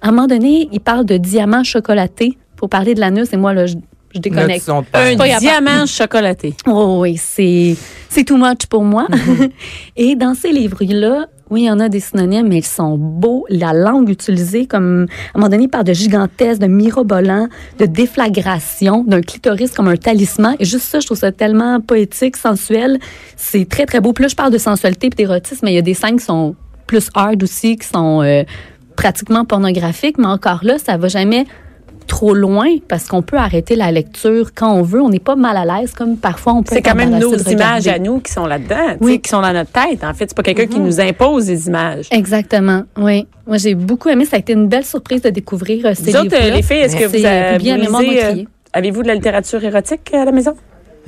À 0.00 0.08
un 0.08 0.10
moment 0.12 0.26
donné, 0.26 0.68
il 0.72 0.80
parle 0.80 1.04
de 1.04 1.16
diamant 1.16 1.64
chocolaté 1.64 2.36
pour 2.56 2.68
parler 2.68 2.94
de 2.94 3.00
l'anus, 3.00 3.32
et 3.32 3.36
moi, 3.36 3.54
là, 3.54 3.66
je, 3.66 3.74
je 4.14 4.20
déconnecte. 4.20 4.68
Un 4.68 4.82
pas 4.82 5.38
diamant 5.38 5.86
chocolaté. 5.86 6.54
Oh 6.66 6.98
oui, 7.00 7.16
c'est 7.16 7.76
c'est 8.08 8.24
too 8.24 8.36
much 8.36 8.66
pour 8.68 8.82
moi. 8.82 9.06
Et 9.96 10.14
dans 10.16 10.34
ces 10.34 10.50
livres-là, 10.50 11.26
oui, 11.50 11.62
il 11.62 11.66
y 11.66 11.70
en 11.70 11.80
a 11.80 11.88
des 11.88 12.00
synonymes, 12.00 12.48
mais 12.48 12.58
ils 12.58 12.66
sont 12.66 12.98
beaux. 12.98 13.46
La 13.48 13.72
langue 13.72 14.08
utilisée, 14.08 14.66
comme 14.66 15.06
à 15.34 15.38
un 15.38 15.40
moment 15.40 15.50
donné, 15.50 15.68
parle 15.68 15.84
de 15.84 15.92
gigantesque, 15.92 16.60
de 16.60 16.66
mirobolant, 16.66 17.48
de 17.78 17.86
déflagration, 17.86 19.04
d'un 19.04 19.22
clitoris 19.22 19.72
comme 19.72 19.88
un 19.88 19.96
talisman. 19.96 20.56
Et 20.58 20.64
juste 20.64 20.84
ça, 20.84 21.00
je 21.00 21.06
trouve 21.06 21.18
ça 21.18 21.32
tellement 21.32 21.80
poétique, 21.80 22.36
sensuel. 22.36 22.98
C'est 23.36 23.68
très, 23.68 23.86
très 23.86 24.00
beau. 24.00 24.12
Là, 24.18 24.28
je 24.28 24.34
parle 24.34 24.52
de 24.52 24.58
sensualité 24.58 25.08
et 25.08 25.10
d'érotisme, 25.10 25.60
mais 25.64 25.72
il 25.72 25.76
y 25.76 25.78
a 25.78 25.82
des 25.82 25.94
scènes 25.94 26.18
qui 26.18 26.24
sont 26.24 26.54
plus 26.86 27.08
hard 27.14 27.42
aussi, 27.42 27.76
qui 27.76 27.86
sont 27.86 28.22
euh, 28.22 28.42
pratiquement 28.96 29.44
pornographiques. 29.44 30.18
Mais 30.18 30.26
encore 30.26 30.60
là, 30.62 30.78
ça 30.78 30.96
va 30.96 31.08
jamais 31.08 31.46
trop 32.08 32.34
loin 32.34 32.66
parce 32.88 33.06
qu'on 33.06 33.22
peut 33.22 33.36
arrêter 33.36 33.76
la 33.76 33.92
lecture 33.92 34.50
quand 34.54 34.72
on 34.72 34.82
veut. 34.82 35.00
On 35.00 35.10
n'est 35.10 35.20
pas 35.20 35.36
mal 35.36 35.56
à 35.56 35.64
l'aise 35.64 35.92
comme 35.92 36.16
parfois 36.16 36.54
on 36.54 36.62
peut 36.64 36.74
C'est 36.74 36.82
quand 36.82 36.96
même 36.96 37.16
nos 37.16 37.36
images 37.36 37.86
à 37.86 38.00
nous 38.00 38.18
qui 38.18 38.32
sont 38.32 38.46
là-dedans, 38.46 38.96
Oui. 39.00 39.20
qui 39.20 39.30
sont 39.30 39.40
dans 39.40 39.52
notre 39.52 39.70
tête. 39.70 40.02
En 40.02 40.14
fait, 40.14 40.26
c'est 40.28 40.36
pas 40.36 40.42
quelqu'un 40.42 40.66
qui 40.66 40.80
nous 40.80 41.00
impose 41.00 41.46
des 41.46 41.68
images. 41.68 42.08
Exactement, 42.10 42.82
oui. 42.96 43.26
Moi, 43.46 43.58
j'ai 43.58 43.74
beaucoup 43.74 44.08
aimé. 44.08 44.24
Ça 44.24 44.36
a 44.36 44.38
été 44.40 44.52
une 44.52 44.66
belle 44.68 44.84
surprise 44.84 45.22
de 45.22 45.30
découvrir 45.30 45.86
euh, 45.86 45.92
ces 45.94 46.10
Vous 46.10 46.16
autres, 46.16 46.36
les 46.36 46.62
filles, 46.62 46.78
est-ce 46.78 46.96
que 46.96 47.04
vous 47.04 47.24
euh, 47.24 47.54
avez 47.54 47.86
vous 47.86 48.00
lisez, 48.00 48.24
euh. 48.24 48.44
Avez-vous 48.72 49.02
de 49.02 49.08
la 49.08 49.14
littérature 49.14 49.62
érotique 49.64 50.12
à 50.12 50.24
la 50.24 50.32
maison? 50.32 50.54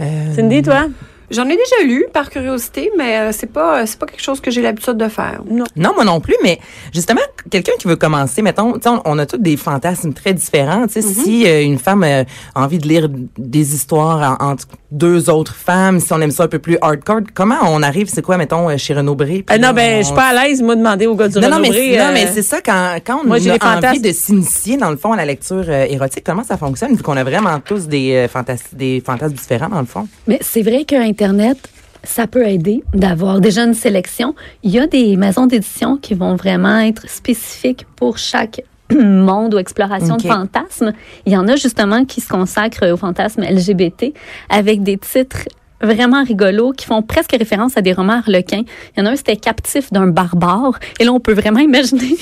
Euh, 0.00 0.34
Cindy, 0.34 0.62
toi? 0.62 0.86
J'en 1.30 1.44
ai 1.48 1.56
déjà 1.56 1.84
lu 1.84 2.06
par 2.12 2.28
curiosité, 2.30 2.90
mais 2.98 3.18
euh, 3.18 3.32
c'est 3.32 3.46
pas 3.52 3.86
c'est 3.86 3.98
pas 3.98 4.06
quelque 4.06 4.22
chose 4.22 4.40
que 4.40 4.50
j'ai 4.50 4.62
l'habitude 4.62 4.96
de 4.96 5.08
faire. 5.08 5.42
Non, 5.76 5.92
moi 5.94 6.04
non 6.04 6.20
plus, 6.20 6.36
mais 6.42 6.58
justement, 6.92 7.20
quelqu'un 7.50 7.72
qui 7.78 7.86
veut 7.88 7.96
commencer, 7.96 8.42
mettons, 8.42 8.74
on, 8.84 9.00
on 9.04 9.18
a 9.18 9.26
tous 9.26 9.36
des 9.38 9.56
fantasmes 9.56 10.12
très 10.12 10.34
différents. 10.34 10.86
Tu 10.86 10.94
sais, 10.94 11.00
Mm-hmm. 11.00 11.24
Si 11.24 11.46
euh, 11.46 11.62
une 11.62 11.78
femme 11.78 12.04
euh, 12.04 12.24
a 12.54 12.62
envie 12.64 12.78
de 12.78 12.86
lire 12.86 13.08
des 13.38 13.74
histoires 13.74 14.38
en- 14.40 14.50
entre 14.50 14.66
deux 14.92 15.30
autres 15.30 15.54
femmes, 15.54 15.98
si 16.00 16.12
on 16.12 16.20
aime 16.20 16.30
ça 16.30 16.44
un 16.44 16.48
peu 16.48 16.58
plus 16.58 16.76
hardcore, 16.82 17.20
comment 17.34 17.56
on 17.66 17.82
arrive, 17.82 18.08
c'est 18.08 18.22
quoi, 18.22 18.36
mettons, 18.36 18.68
euh, 18.68 18.76
chez 18.76 18.92
Renaud 18.94 19.14
Bré? 19.14 19.44
Euh, 19.50 19.58
non, 19.58 19.72
ben, 19.72 19.96
on- 19.96 20.00
je 20.00 20.06
suis 20.06 20.14
pas 20.14 20.28
à 20.28 20.32
l'aise, 20.46 20.60
moi, 20.62 20.74
de 20.74 20.80
demander 20.80 21.06
au 21.06 21.14
gars 21.14 21.28
du 21.28 21.38
non, 21.38 21.48
non, 21.48 21.58
mais, 21.60 21.68
non, 21.68 21.74
euh, 21.76 22.10
mais 22.12 22.26
c'est 22.26 22.42
ça, 22.42 22.60
quand, 22.60 22.96
quand 23.06 23.20
on 23.24 23.26
moi, 23.26 23.36
a 23.36 23.40
envie 23.40 23.58
fantasmes. 23.58 24.02
de 24.02 24.12
s'initier, 24.12 24.76
dans 24.76 24.90
le 24.90 24.96
fond, 24.96 25.12
à 25.12 25.16
la 25.16 25.24
lecture 25.24 25.64
euh, 25.68 25.86
érotique, 25.88 26.22
comment 26.24 26.44
ça 26.44 26.56
fonctionne, 26.56 26.94
vu 26.94 27.02
qu'on 27.02 27.16
a 27.16 27.24
vraiment 27.24 27.58
tous 27.60 27.86
des, 27.88 28.12
euh, 28.14 28.28
fantas- 28.28 28.74
des 28.74 29.02
fantasmes 29.04 29.34
différents, 29.34 29.68
dans 29.68 29.80
le 29.80 29.86
fond? 29.86 30.06
Mais 30.26 30.38
c'est 30.42 30.62
vrai 30.62 30.84
qu'Internet, 31.20 31.68
ça 32.02 32.26
peut 32.26 32.46
aider 32.46 32.82
d'avoir 32.94 33.40
déjà 33.40 33.64
une 33.64 33.74
sélection. 33.74 34.34
Il 34.62 34.70
y 34.70 34.78
a 34.78 34.86
des 34.86 35.18
maisons 35.18 35.46
d'édition 35.46 35.98
qui 35.98 36.14
vont 36.14 36.34
vraiment 36.34 36.78
être 36.78 37.10
spécifiques 37.10 37.84
pour 37.94 38.16
chaque 38.16 38.62
monde 38.90 39.52
ou 39.52 39.58
exploration 39.58 40.16
de 40.16 40.22
fantasmes. 40.22 40.94
Il 41.26 41.32
y 41.34 41.36
en 41.36 41.46
a 41.46 41.56
justement 41.56 42.06
qui 42.06 42.22
se 42.22 42.28
consacrent 42.28 42.90
au 42.90 42.96
fantasme 42.96 43.42
LGBT 43.42 44.14
avec 44.48 44.82
des 44.82 44.96
titres 44.96 45.44
vraiment 45.82 46.24
rigolos 46.24 46.72
qui 46.72 46.86
font 46.86 47.02
presque 47.02 47.32
référence 47.32 47.76
à 47.76 47.82
des 47.82 47.92
romans 47.92 48.22
harlequins. 48.24 48.62
Il 48.96 49.00
y 49.00 49.02
en 49.02 49.06
a 49.06 49.10
un, 49.10 49.16
c'était 49.16 49.36
Captif 49.36 49.92
d'un 49.92 50.06
barbare. 50.06 50.78
Et 51.00 51.04
là, 51.04 51.12
on 51.12 51.20
peut 51.20 51.34
vraiment 51.34 51.60
imaginer, 51.70 52.16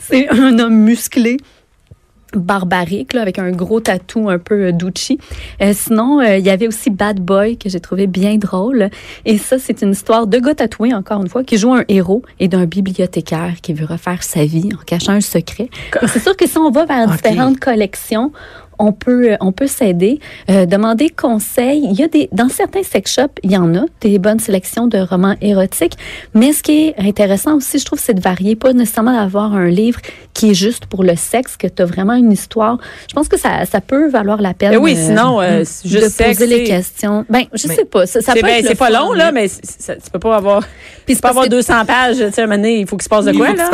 c'est 0.00 0.28
un 0.28 0.58
homme 0.58 0.74
musclé 0.76 1.36
barbarique, 2.34 3.12
là, 3.12 3.22
avec 3.22 3.38
un 3.38 3.50
gros 3.50 3.80
tatou 3.80 4.28
un 4.28 4.38
peu 4.38 4.66
euh, 4.66 4.72
Ducci. 4.72 5.18
Euh, 5.62 5.72
sinon, 5.74 6.20
euh, 6.20 6.36
il 6.36 6.44
y 6.44 6.50
avait 6.50 6.66
aussi 6.66 6.90
Bad 6.90 7.20
Boy, 7.20 7.56
que 7.56 7.68
j'ai 7.68 7.80
trouvé 7.80 8.06
bien 8.06 8.36
drôle. 8.36 8.90
Et 9.24 9.38
ça, 9.38 9.58
c'est 9.58 9.82
une 9.82 9.92
histoire 9.92 10.26
de 10.26 10.38
gars 10.38 10.54
tatoués, 10.54 10.94
encore 10.94 11.22
une 11.22 11.28
fois, 11.28 11.44
qui 11.44 11.58
joue 11.58 11.72
un 11.72 11.84
héros 11.88 12.22
et 12.40 12.48
d'un 12.48 12.66
bibliothécaire 12.66 13.54
qui 13.62 13.72
veut 13.72 13.86
refaire 13.86 14.22
sa 14.22 14.44
vie 14.44 14.68
en 14.74 14.84
cachant 14.84 15.12
un 15.12 15.20
secret. 15.20 15.70
Et 16.02 16.06
C'est 16.06 16.20
sûr 16.20 16.36
que 16.36 16.46
si 16.46 16.58
on 16.58 16.70
va 16.70 16.84
vers 16.84 17.08
différentes 17.08 17.58
collections, 17.58 18.32
on 18.78 18.92
peut, 18.92 19.36
on 19.40 19.52
peut 19.52 19.66
s'aider, 19.66 20.20
euh, 20.50 20.66
demander 20.66 21.10
conseil. 21.10 21.86
Il 21.90 21.98
y 21.98 22.02
a 22.02 22.08
des, 22.08 22.28
dans 22.32 22.48
certains 22.48 22.82
sex 22.82 23.12
shops, 23.12 23.38
il 23.42 23.52
y 23.52 23.56
en 23.56 23.74
a 23.74 23.84
des 24.00 24.18
bonnes 24.18 24.38
sélections 24.38 24.86
de 24.86 24.98
romans 24.98 25.34
érotiques. 25.40 25.94
Mais 26.34 26.52
ce 26.52 26.62
qui 26.62 26.88
est 26.88 26.94
intéressant 26.98 27.56
aussi, 27.56 27.78
je 27.78 27.84
trouve, 27.84 27.98
c'est 27.98 28.14
de 28.14 28.20
varier, 28.20 28.56
pas 28.56 28.72
nécessairement 28.72 29.12
d'avoir 29.12 29.54
un 29.54 29.68
livre 29.68 30.00
qui 30.38 30.50
est 30.50 30.54
juste 30.54 30.86
pour 30.86 31.02
le 31.02 31.16
sexe, 31.16 31.56
que 31.56 31.66
tu 31.66 31.82
as 31.82 31.84
vraiment 31.84 32.14
une 32.14 32.30
histoire. 32.30 32.78
Je 33.08 33.14
pense 33.14 33.26
que 33.26 33.36
ça, 33.36 33.64
ça 33.64 33.80
peut 33.80 34.08
valoir 34.08 34.40
la 34.40 34.54
peine. 34.54 34.70
Ben 34.70 34.78
oui, 34.78 34.94
euh, 34.96 35.06
sinon, 35.06 35.40
euh, 35.40 35.64
juste 35.84 36.04
de 36.04 36.08
sexe, 36.08 36.38
poser 36.38 36.46
les 36.46 36.62
questions. 36.62 37.24
Ben, 37.28 37.42
je 37.52 37.66
Mais- 37.66 37.74
sais 37.74 37.84
pas. 37.84 38.06
Ça, 38.06 38.20
ça 38.20 38.34
peut 38.34 38.42
ben, 38.42 38.48
être 38.60 38.68
c'est 38.68 38.76
pas 38.76 38.88
long, 38.90 39.12
là, 39.12 39.32
mais 39.32 39.48
c'est- 39.48 39.96
tu 40.00 40.10
peux 40.12 40.20
pas 40.20 40.36
avoir, 40.36 40.62
Puis 41.06 41.16
tu 41.16 41.20
peux 41.20 41.26
avoir 41.28 41.46
que- 41.46 41.50
200 41.50 41.84
pages, 41.84 42.18
tu 42.18 42.30
sais, 42.32 42.44
il 42.80 42.86
faut 42.86 42.96
qu'il 42.96 43.02
se 43.02 43.08
passe 43.08 43.24
de 43.24 43.32
quoi, 43.32 43.52
là? 43.52 43.70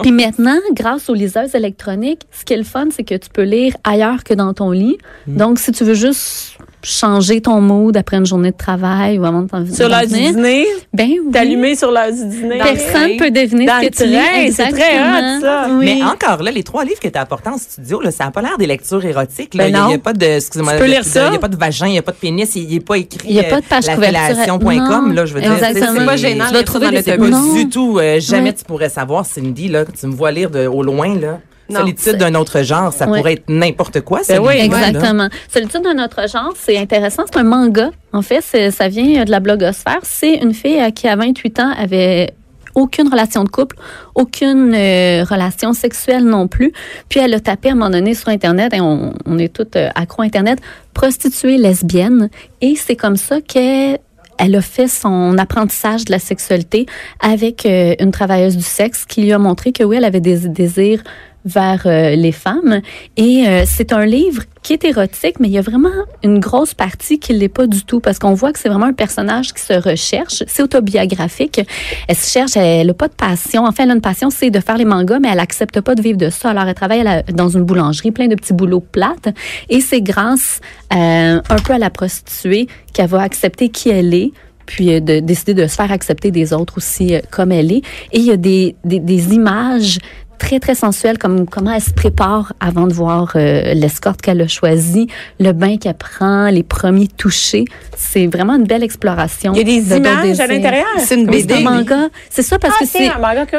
Puis 0.00 0.12
maintenant, 0.12 0.58
grâce 0.72 1.10
aux 1.10 1.14
liseuses 1.14 1.56
électroniques, 1.56 2.22
ce 2.30 2.44
qui 2.44 2.52
est 2.52 2.58
le 2.58 2.62
fun, 2.64 2.86
c'est 2.94 3.02
que 3.02 3.16
tu 3.16 3.28
peux 3.28 3.42
lire 3.42 3.74
ailleurs 3.82 4.22
que 4.22 4.34
dans 4.34 4.54
ton 4.54 4.70
lit. 4.70 4.98
Mm. 5.26 5.36
Donc, 5.36 5.58
si 5.58 5.72
tu 5.72 5.82
veux 5.82 5.94
juste 5.94 6.56
changer 6.82 7.40
ton 7.40 7.60
mood 7.60 7.96
après 7.96 8.16
une 8.18 8.26
journée 8.26 8.52
de 8.52 8.56
travail 8.56 9.18
ou 9.18 9.24
avant 9.24 9.42
de 9.42 9.48
t'en 9.48 9.64
Sur 9.66 9.88
l'heure 9.88 10.02
du 10.02 10.14
dîner, 10.14 10.66
ben 10.92 11.08
oui. 11.10 11.32
t'allumer 11.32 11.74
sur 11.74 11.90
l'heure 11.90 12.12
du 12.12 12.24
dîner? 12.24 12.58
Personne 12.58 13.16
peut 13.18 13.30
deviner 13.30 13.66
Dans 13.66 13.80
ce 13.82 13.86
que 13.88 13.94
tu 13.94 14.06
lis. 14.06 14.52
c'est 14.52 14.68
très 14.70 14.98
hot, 15.00 15.40
ça. 15.40 15.66
Oui. 15.70 15.84
Mais 15.96 16.04
encore 16.04 16.42
là, 16.42 16.50
les 16.50 16.62
trois 16.62 16.84
livres 16.84 17.00
que 17.00 17.08
tu 17.08 17.18
as 17.18 17.22
apportés 17.22 17.48
en 17.48 17.58
studio, 17.58 18.00
là, 18.00 18.10
ça 18.10 18.24
n'a 18.24 18.30
pas 18.30 18.42
l'air 18.42 18.56
des 18.58 18.66
lectures 18.66 19.04
érotiques. 19.04 19.54
Là. 19.54 19.64
Ben 19.64 19.68
il 19.68 19.72
n'y 19.72 19.78
a, 19.78 19.86
non. 19.88 19.94
a 19.94 19.98
pas 19.98 20.12
de, 20.12 20.38
ça? 20.38 21.26
Il 21.26 21.30
n'y 21.30 21.36
a 21.36 21.38
pas 21.40 21.48
de 21.48 21.56
vagin, 21.56 21.86
il 21.86 21.92
n'y 21.92 21.98
a 21.98 22.02
pas 22.02 22.12
de 22.12 22.16
pénis, 22.18 22.54
il 22.54 22.68
n'est 22.68 22.80
pas 22.80 22.98
écrit. 22.98 23.26
Il 23.28 23.34
y 23.34 23.40
a 23.40 23.44
pas 23.44 23.60
de 23.60 23.66
page 23.66 23.88
euh, 23.88 23.94
couverture. 23.94 24.58
Non, 24.60 25.12
là, 25.12 25.26
je 25.26 25.34
veux 25.34 25.40
dire. 25.40 25.52
exactement. 25.52 25.98
C'est 25.98 26.06
pas 26.06 26.16
gênant, 26.16 26.44
Tu 26.48 26.54
vas 26.54 26.62
trouver 26.62 26.86
dans 26.86 26.92
l'autobus. 26.92 27.30
pas 27.30 27.36
Non. 27.36 27.54
du 27.54 27.68
tout. 27.68 27.98
euh, 27.98 28.20
jamais 28.20 28.50
Ouais. 28.50 28.54
tu 28.54 28.64
pourrais 28.64 28.88
savoir, 28.90 29.26
Cindy, 29.26 29.68
là, 29.68 29.84
que 29.84 29.92
tu 29.92 30.06
me 30.06 30.12
vois 30.14 30.30
lire 30.30 30.50
de, 30.50 30.66
au 30.66 30.82
loin, 30.82 31.18
là. 31.18 31.40
Non. 31.68 31.80
Solitude 31.80 32.16
d'un 32.16 32.34
autre 32.34 32.62
genre, 32.62 32.92
ça 32.92 33.08
Ouais. 33.08 33.18
pourrait 33.18 33.32
être 33.34 33.48
n'importe 33.48 34.00
quoi, 34.02 34.20
Ben 34.28 34.38
oui, 34.40 34.54
Exactement. 34.58 35.28
Solitude 35.52 35.82
d'un 35.82 36.02
autre 36.04 36.28
genre, 36.28 36.52
c'est 36.56 36.78
intéressant. 36.78 37.24
C'est 37.26 37.38
un 37.38 37.44
manga. 37.44 37.90
En 38.12 38.22
fait, 38.22 38.40
ça 38.70 38.88
vient 38.88 39.24
de 39.24 39.30
la 39.30 39.40
blogosphère. 39.40 39.98
C'est 40.02 40.34
une 40.36 40.54
fille 40.54 40.80
qui, 40.94 41.08
à 41.08 41.16
28 41.16 41.60
ans, 41.60 41.72
avait 41.76 42.30
aucune 42.74 43.08
relation 43.08 43.42
de 43.42 43.48
couple, 43.48 43.76
aucune 44.14 44.74
euh, 44.74 45.24
relation 45.24 45.72
sexuelle 45.72 46.24
non 46.24 46.46
plus. 46.46 46.72
Puis 47.08 47.20
elle 47.20 47.32
a 47.32 47.40
tapé 47.40 47.70
à 47.70 47.72
un 47.72 47.74
moment 47.74 47.88
donné 47.90 48.12
sur 48.14 48.28
Internet, 48.28 48.74
et 48.74 48.80
on, 48.82 49.14
on 49.24 49.38
est 49.38 49.50
toutes 49.52 49.76
euh, 49.76 49.88
accro 49.94 50.20
à 50.22 50.26
Internet, 50.26 50.58
prostituée 50.92 51.56
lesbienne. 51.56 52.28
Et 52.60 52.76
c'est 52.76 52.96
comme 52.96 53.16
ça 53.16 53.40
qu'elle 53.40 53.98
elle 54.38 54.54
a 54.54 54.60
fait 54.60 54.88
son 54.88 55.38
apprentissage 55.38 56.04
de 56.04 56.12
la 56.12 56.18
sexualité 56.18 56.84
avec 57.20 57.64
euh, 57.64 57.94
une 57.98 58.10
travailleuse 58.10 58.54
du 58.58 58.62
sexe 58.62 59.06
qui 59.06 59.22
lui 59.22 59.32
a 59.32 59.38
montré 59.38 59.72
que 59.72 59.82
oui, 59.82 59.96
elle 59.96 60.04
avait 60.04 60.20
des 60.20 60.46
désirs 60.46 61.02
vers 61.46 61.82
euh, 61.86 62.16
les 62.16 62.32
femmes. 62.32 62.82
Et 63.16 63.46
euh, 63.46 63.62
c'est 63.64 63.92
un 63.92 64.04
livre 64.04 64.42
qui 64.62 64.72
est 64.72 64.84
érotique, 64.84 65.38
mais 65.38 65.46
il 65.46 65.52
y 65.52 65.58
a 65.58 65.62
vraiment 65.62 65.88
une 66.24 66.40
grosse 66.40 66.74
partie 66.74 67.20
qui 67.20 67.32
l'est 67.32 67.48
pas 67.48 67.68
du 67.68 67.84
tout 67.84 68.00
parce 68.00 68.18
qu'on 68.18 68.34
voit 68.34 68.52
que 68.52 68.58
c'est 68.58 68.68
vraiment 68.68 68.86
un 68.86 68.92
personnage 68.92 69.54
qui 69.54 69.62
se 69.62 69.72
recherche. 69.74 70.42
C'est 70.48 70.62
autobiographique. 70.62 71.60
Elle 72.08 72.16
se 72.16 72.28
cherche, 72.28 72.56
elle 72.56 72.88
n'a 72.88 72.94
pas 72.94 73.06
de 73.06 73.14
passion. 73.14 73.64
Enfin, 73.64 73.84
elle 73.84 73.92
a 73.92 73.94
une 73.94 74.00
passion, 74.00 74.28
c'est 74.28 74.50
de 74.50 74.58
faire 74.58 74.76
les 74.76 74.84
mangas, 74.84 75.20
mais 75.20 75.28
elle 75.32 75.38
accepte 75.38 75.80
pas 75.80 75.94
de 75.94 76.02
vivre 76.02 76.18
de 76.18 76.30
ça. 76.30 76.50
Alors, 76.50 76.64
elle 76.64 76.74
travaille 76.74 77.04
dans 77.32 77.48
une 77.48 77.62
boulangerie, 77.62 78.10
plein 78.10 78.26
de 78.26 78.34
petits 78.34 78.52
boulots 78.52 78.80
plates. 78.80 79.28
Et 79.68 79.80
c'est 79.80 80.02
grâce 80.02 80.60
euh, 80.92 81.40
un 81.48 81.56
peu 81.64 81.72
à 81.72 81.78
la 81.78 81.90
prostituée 81.90 82.66
qu'elle 82.92 83.08
va 83.08 83.22
accepter 83.22 83.68
qui 83.68 83.90
elle 83.90 84.12
est 84.14 84.32
puis 84.66 84.92
euh, 84.92 84.98
de 84.98 85.20
décider 85.20 85.54
de 85.54 85.68
se 85.68 85.76
faire 85.76 85.92
accepter 85.92 86.32
des 86.32 86.52
autres 86.52 86.78
aussi 86.78 87.14
comme 87.30 87.52
elle 87.52 87.70
est. 87.70 87.82
Et 88.10 88.18
il 88.18 88.24
y 88.24 88.32
a 88.32 88.36
des, 88.36 88.74
des, 88.84 88.98
des 88.98 89.32
images 89.32 90.00
très, 90.38 90.60
très 90.60 90.74
sensuelles, 90.74 91.18
comme 91.18 91.46
comment 91.46 91.72
elle 91.72 91.80
se 91.82 91.90
prépare 91.92 92.52
avant 92.60 92.86
de 92.86 92.92
voir 92.92 93.32
euh, 93.36 93.74
l'escorte 93.74 94.20
qu'elle 94.22 94.40
a 94.40 94.48
choisie, 94.48 95.08
le 95.40 95.52
bain 95.52 95.76
qu'elle 95.76 95.94
prend, 95.94 96.48
les 96.48 96.62
premiers 96.62 97.08
touchés. 97.08 97.64
C'est 97.96 98.26
vraiment 98.26 98.54
une 98.54 98.64
belle 98.64 98.82
exploration. 98.82 99.52
Il 99.54 99.58
y 99.58 99.60
a 99.60 99.64
des 99.64 99.80
de 99.82 99.96
images 99.96 100.40
à 100.40 100.46
l'intérieur. 100.46 100.86
C'est 100.98 101.14
une 101.16 101.28
Oui, 101.30 101.44
c'est 101.46 101.52
un 101.52 101.56
BD. 101.56 101.64
manga. 101.64 102.08
C'est 102.30 102.42
ça 102.42 102.58
parce 102.58 102.74
Ah, 102.76 102.84
que 102.84 102.90
c'est 102.90 103.10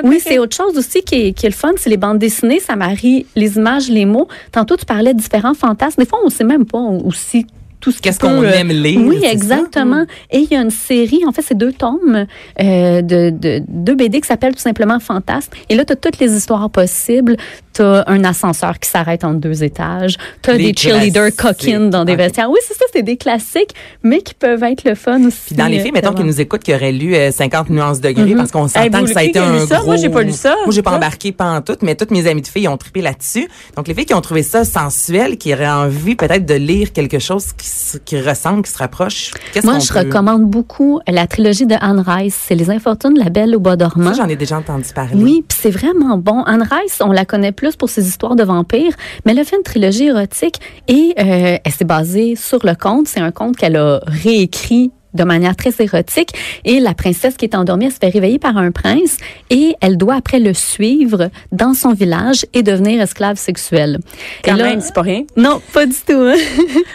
Oui, 0.03 0.19
c'est 0.23 0.39
autre 0.39 0.55
chose 0.55 0.77
aussi 0.77 1.01
qui 1.01 1.27
est, 1.27 1.33
qui 1.33 1.45
est 1.45 1.49
le 1.49 1.55
fun, 1.55 1.71
c'est 1.77 1.89
les 1.89 1.97
bandes 1.97 2.19
dessinées, 2.19 2.59
ça 2.59 2.75
marie 2.75 3.25
les 3.35 3.57
images, 3.57 3.89
les 3.89 4.05
mots. 4.05 4.27
Tantôt, 4.51 4.75
tu 4.77 4.85
parlais 4.85 5.13
de 5.13 5.19
différents 5.19 5.53
fantasmes. 5.53 6.01
Des 6.01 6.07
fois, 6.07 6.19
on 6.23 6.29
sait 6.29 6.43
même 6.43 6.65
pas 6.65 6.77
aussi 6.79 7.45
tout 7.79 7.91
ce 7.91 8.01
Qu'est-ce 8.01 8.19
qu'on 8.19 8.41
aime 8.43 8.69
lire? 8.69 8.99
oui, 9.03 9.21
ça? 9.21 9.31
exactement. 9.31 10.05
Et 10.31 10.39
il 10.39 10.47
y 10.51 10.55
a 10.55 10.61
une 10.61 10.71
série, 10.71 11.21
en 11.27 11.31
fait, 11.31 11.41
c'est 11.43 11.57
deux 11.57 11.71
tomes 11.71 12.25
euh, 12.61 13.01
de, 13.01 13.29
de 13.29 13.61
deux 13.67 13.95
BD 13.95 14.19
qui 14.21 14.27
s'appellent 14.27 14.55
tout 14.55 14.61
simplement 14.61 14.99
Fantasme. 14.99 15.51
Et 15.69 15.75
là, 15.75 15.85
tu 15.85 15.93
as 15.93 15.95
toutes 15.95 16.19
les 16.19 16.35
histoires 16.35 16.69
possibles. 16.69 17.37
Un 17.83 18.23
ascenseur 18.23 18.79
qui 18.79 18.89
s'arrête 18.89 19.23
en 19.23 19.33
deux 19.33 19.63
étages. 19.63 20.15
Tu 20.41 20.49
as 20.49 20.53
Les 20.57 20.71
des 20.71 20.77
cheerleaders 20.79 21.35
coquines 21.35 21.89
dans 21.89 22.05
des 22.05 22.15
vestiaires. 22.15 22.49
Oui, 22.49 22.59
c'est 22.67 22.73
ça, 22.75 22.85
c'est 22.93 23.03
des 23.03 23.17
classiques, 23.17 23.73
mais 24.03 24.21
qui 24.21 24.33
peuvent 24.33 24.63
être 24.63 24.83
le 24.83 24.95
fun 24.95 25.23
aussi. 25.25 25.37
Puis 25.47 25.55
dans 25.55 25.67
les 25.67 25.79
filles, 25.79 25.91
mettons, 25.91 26.13
qui 26.13 26.23
nous 26.23 26.39
écoutent, 26.41 26.63
qui 26.63 26.73
auraient 26.73 26.91
lu 26.91 27.15
euh, 27.15 27.31
50 27.31 27.69
nuances 27.69 28.01
degrés, 28.01 28.35
parce 28.35 28.51
qu'on 28.51 28.67
s'entend 28.67 29.03
que 29.03 29.11
ça 29.13 29.19
a 29.19 29.23
été 29.23 29.39
un 29.39 29.65
ça? 29.65 29.77
gros... 29.77 29.85
Moi, 29.87 29.95
j'ai 29.97 30.09
pas 30.09 30.23
lu 30.23 30.31
ça. 30.31 30.55
Moi, 30.65 30.73
j'ai 30.73 30.81
pas 30.81 30.91
embarqué 30.95 31.31
pas 31.31 31.45
en 31.51 31.61
tout, 31.61 31.75
mais 31.81 31.95
toutes 31.95 32.11
mes 32.11 32.27
amies 32.27 32.41
de 32.41 32.47
filles 32.47 32.67
ont 32.67 32.77
trippé 32.77 33.01
là-dessus. 33.01 33.47
Donc, 33.75 33.87
les 33.87 33.93
filles 33.93 34.05
qui 34.05 34.13
ont 34.13 34.21
trouvé 34.21 34.43
ça 34.43 34.65
sensuel, 34.65 35.37
qui 35.37 35.53
auraient 35.53 35.67
envie 35.69 36.15
peut-être 36.15 36.45
de 36.45 36.53
lire 36.55 36.93
quelque 36.93 37.19
chose 37.19 37.47
qui, 37.57 37.67
se- 37.67 37.97
qui 37.97 38.19
ressemble, 38.19 38.63
qui 38.63 38.71
se 38.71 38.77
rapproche, 38.77 39.31
qu'est-ce 39.53 39.65
Moi, 39.65 39.79
je 39.79 39.91
peut- 39.91 39.99
recommande 39.99 40.45
beaucoup 40.45 40.99
la 41.07 41.27
trilogie 41.27 41.65
de 41.65 41.75
Anne 41.79 42.03
Rice. 42.05 42.37
C'est 42.47 42.55
Les 42.55 42.69
Infortunes, 42.69 43.17
La 43.17 43.29
Belle 43.29 43.55
au 43.55 43.59
bois 43.59 43.75
dormant. 43.75 44.13
Ça, 44.13 44.23
j'en 44.23 44.29
ai 44.29 44.35
déjà 44.35 44.57
entendu 44.57 44.85
parler. 44.93 45.11
Oui, 45.15 45.43
puis 45.47 45.57
c'est 45.61 45.71
vraiment 45.71 46.17
bon. 46.17 46.43
Anne 46.43 46.63
Rice, 46.63 46.99
on 47.01 47.11
la 47.11 47.25
connaît 47.25 47.51
plus 47.51 47.66
pour 47.75 47.89
ses 47.89 48.07
histoires 48.07 48.35
de 48.35 48.43
vampires, 48.43 48.93
mais 49.25 49.33
elle 49.33 49.39
a 49.39 49.43
fait 49.43 49.57
une 49.57 49.63
trilogie 49.63 50.05
érotique 50.05 50.59
et 50.87 51.13
euh, 51.19 51.57
elle 51.63 51.71
s'est 51.71 51.85
basée 51.85 52.35
sur 52.35 52.65
le 52.65 52.75
conte. 52.75 53.07
C'est 53.07 53.19
un 53.19 53.31
conte 53.31 53.57
qu'elle 53.57 53.75
a 53.75 53.99
réécrit 54.05 54.91
de 55.17 55.23
manière 55.23 55.55
très 55.55 55.73
érotique 55.79 56.31
et 56.63 56.79
la 56.79 56.93
princesse 56.93 57.35
qui 57.35 57.45
est 57.45 57.55
endormie, 57.55 57.85
elle 57.85 57.91
se 57.91 57.97
fait 57.97 58.09
réveiller 58.09 58.39
par 58.39 58.57
un 58.57 58.71
prince 58.71 59.17
et 59.49 59.75
elle 59.81 59.97
doit 59.97 60.15
après 60.15 60.39
le 60.39 60.53
suivre 60.53 61.29
dans 61.51 61.73
son 61.73 61.93
village 61.93 62.45
et 62.53 62.63
devenir 62.63 63.01
esclave 63.01 63.37
sexuelle. 63.37 63.99
Quand 64.43 64.55
et 64.55 64.59
là, 64.59 64.63
même, 64.63 64.81
c'est 64.81 64.93
pas 64.93 65.01
rien. 65.01 65.23
non, 65.35 65.61
pas 65.73 65.85
du 65.85 65.93
tout. 65.93 66.13
hein. 66.13 66.35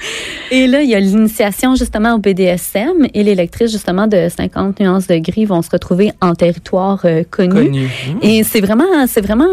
et 0.51 0.67
là, 0.67 0.83
il 0.83 0.89
y 0.89 0.95
a 0.95 1.01
l'initiation 1.01 1.75
justement 1.75 2.15
au 2.15 2.19
BDSM 2.19 3.07
et 3.13 3.23
les 3.23 3.35
lectrices 3.35 3.73
justement 3.73 4.07
de 4.07 4.29
50 4.29 4.81
nuances 4.81 5.07
de 5.07 5.17
gris 5.17 5.45
vont 5.45 5.63
se 5.63 5.71
retrouver 5.71 6.13
en 6.21 6.35
territoire 6.35 7.01
euh, 7.05 7.23
connu. 7.29 7.53
Connu. 7.53 7.85
Mmh. 7.85 8.19
Et 8.23 8.45
c'est 8.45 8.61
vraiment, 8.61 9.07
c'est 9.07 9.21
vraiment, 9.21 9.49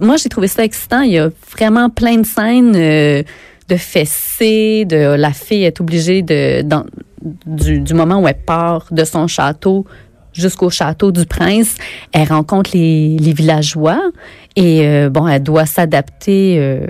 moi 0.00 0.16
j'ai 0.16 0.28
trouvé 0.28 0.48
ça 0.48 0.64
excitant. 0.64 1.02
Il 1.02 1.12
y 1.12 1.18
a 1.18 1.30
vraiment 1.56 1.90
plein 1.90 2.16
de 2.16 2.26
scènes 2.26 2.74
euh, 2.76 3.22
de 3.68 3.76
fessées, 3.76 4.84
de 4.84 5.16
la 5.16 5.32
fille 5.32 5.64
est 5.64 5.80
obligée 5.80 6.22
de, 6.22 6.62
dans, 6.62 6.84
du, 7.46 7.94
moment 7.94 8.20
où 8.20 8.28
elle 8.28 8.42
part 8.44 8.86
de 8.90 9.04
son 9.04 9.26
château 9.26 9.86
jusqu'au 10.32 10.70
château 10.70 11.12
du 11.12 11.26
prince, 11.26 11.76
elle 12.12 12.28
rencontre 12.28 12.70
les, 12.74 13.18
les 13.18 13.32
villageois 13.32 14.00
et 14.56 14.86
euh, 14.86 15.10
bon, 15.10 15.28
elle 15.28 15.42
doit 15.42 15.66
s'adapter. 15.66 16.56
euh, 16.58 16.86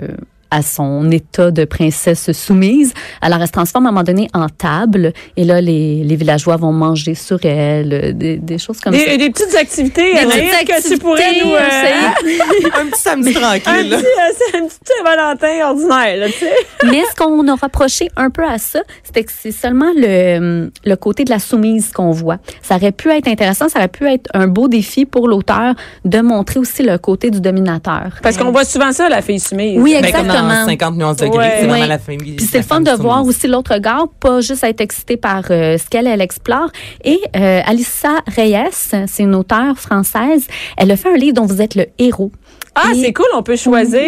à 0.53 0.61
son 0.61 1.09
état 1.09 1.49
de 1.49 1.65
princesse 1.65 2.31
soumise. 2.31 2.93
Alors, 3.21 3.39
elle 3.41 3.47
se 3.47 3.51
transforme 3.51 3.87
à 3.87 3.89
un 3.89 3.91
moment 3.91 4.03
donné 4.03 4.29
en 4.33 4.47
table. 4.49 5.11
Et 5.35 5.45
là, 5.45 5.61
les, 5.61 6.03
les 6.03 6.15
villageois 6.15 6.57
vont 6.57 6.71
manger 6.71 7.15
sur 7.15 7.43
elle, 7.43 7.91
euh, 7.93 8.11
des, 8.13 8.37
des 8.37 8.57
choses 8.59 8.79
comme 8.79 8.93
ça. 8.93 9.03
Des, 9.03 9.17
des 9.17 9.31
petites 9.31 9.55
activités, 9.55 10.13
Des 10.13 10.19
Anaïs, 10.19 10.51
petites 10.51 10.67
que 10.67 10.93
tu 10.93 10.97
pourrais 10.99 11.23
activités, 11.23 11.47
nous... 11.47 11.55
essayer. 11.55 12.71
un 12.81 12.85
petit 12.85 13.01
samedi 13.01 13.29
un 13.29 13.59
tranquille. 13.59 13.89
là. 13.89 13.97
petit, 13.97 14.05
euh, 14.05 14.33
c'est 14.51 14.57
un 14.57 14.65
petit 14.67 14.77
Saint-Valentin 14.85 15.69
ordinaire, 15.69 16.17
là, 16.17 16.27
tu 16.27 16.33
sais. 16.33 16.53
Mais 16.85 17.01
ce 17.09 17.15
qu'on 17.15 17.47
a 17.47 17.55
rapproché 17.55 18.09
un 18.15 18.29
peu 18.29 18.45
à 18.45 18.59
ça, 18.59 18.81
c'était 19.03 19.23
que 19.23 19.31
c'est 19.35 19.51
seulement 19.51 19.91
le, 19.95 20.69
le 20.85 20.95
côté 20.95 21.23
de 21.23 21.31
la 21.31 21.39
soumise 21.39 21.91
qu'on 21.91 22.11
voit. 22.11 22.37
Ça 22.61 22.75
aurait 22.75 22.91
pu 22.91 23.09
être 23.09 23.27
intéressant, 23.27 23.69
ça 23.69 23.79
aurait 23.79 23.87
pu 23.87 24.05
être 24.07 24.29
un 24.35 24.47
beau 24.47 24.67
défi 24.67 25.05
pour 25.05 25.27
l'auteur 25.27 25.73
de 26.05 26.19
montrer 26.21 26.59
aussi 26.59 26.83
le 26.83 26.99
côté 26.99 27.31
du 27.31 27.41
dominateur. 27.41 28.19
Parce 28.21 28.37
qu'on 28.37 28.51
voit 28.51 28.65
souvent 28.65 28.91
ça, 28.91 29.09
la 29.09 29.21
fille 29.23 29.39
soumise. 29.39 29.79
Oui, 29.79 29.93
Ben, 29.93 30.05
exactement. 30.05 30.42
Dans 30.47 30.65
50 30.65 30.95
nuances 30.95 31.17
degrés, 31.17 31.37
Ouais. 31.37 31.57
c'est 31.61 31.67
vraiment 31.67 31.85
la 31.85 31.99
famille. 31.99 32.35
Puis 32.35 32.45
c'est 32.45 32.57
le 32.59 32.63
fun 32.63 32.81
de 32.81 32.91
voir 32.91 33.25
aussi 33.25 33.47
l'autre 33.47 33.73
regard, 33.73 34.07
pas 34.19 34.41
juste 34.41 34.63
être 34.63 34.81
excité 34.81 35.17
par 35.17 35.43
euh, 35.49 35.77
ce 35.77 35.87
qu'elle 35.89 36.07
elle 36.07 36.21
explore. 36.21 36.69
Et 37.03 37.19
euh, 37.35 37.61
Alissa 37.65 38.21
Reyes, 38.35 38.57
c'est 38.71 39.07
une 39.23 39.35
auteure 39.35 39.77
française. 39.77 40.47
Elle 40.77 40.91
a 40.91 40.97
fait 40.97 41.13
un 41.13 41.17
livre 41.17 41.35
dont 41.35 41.45
vous 41.45 41.61
êtes 41.61 41.75
le 41.75 41.85
héros. 41.99 42.31
Ah, 42.75 42.91
Et- 42.93 43.01
c'est 43.01 43.13
cool, 43.13 43.25
on 43.35 43.43
peut 43.43 43.55
choisir. 43.55 43.99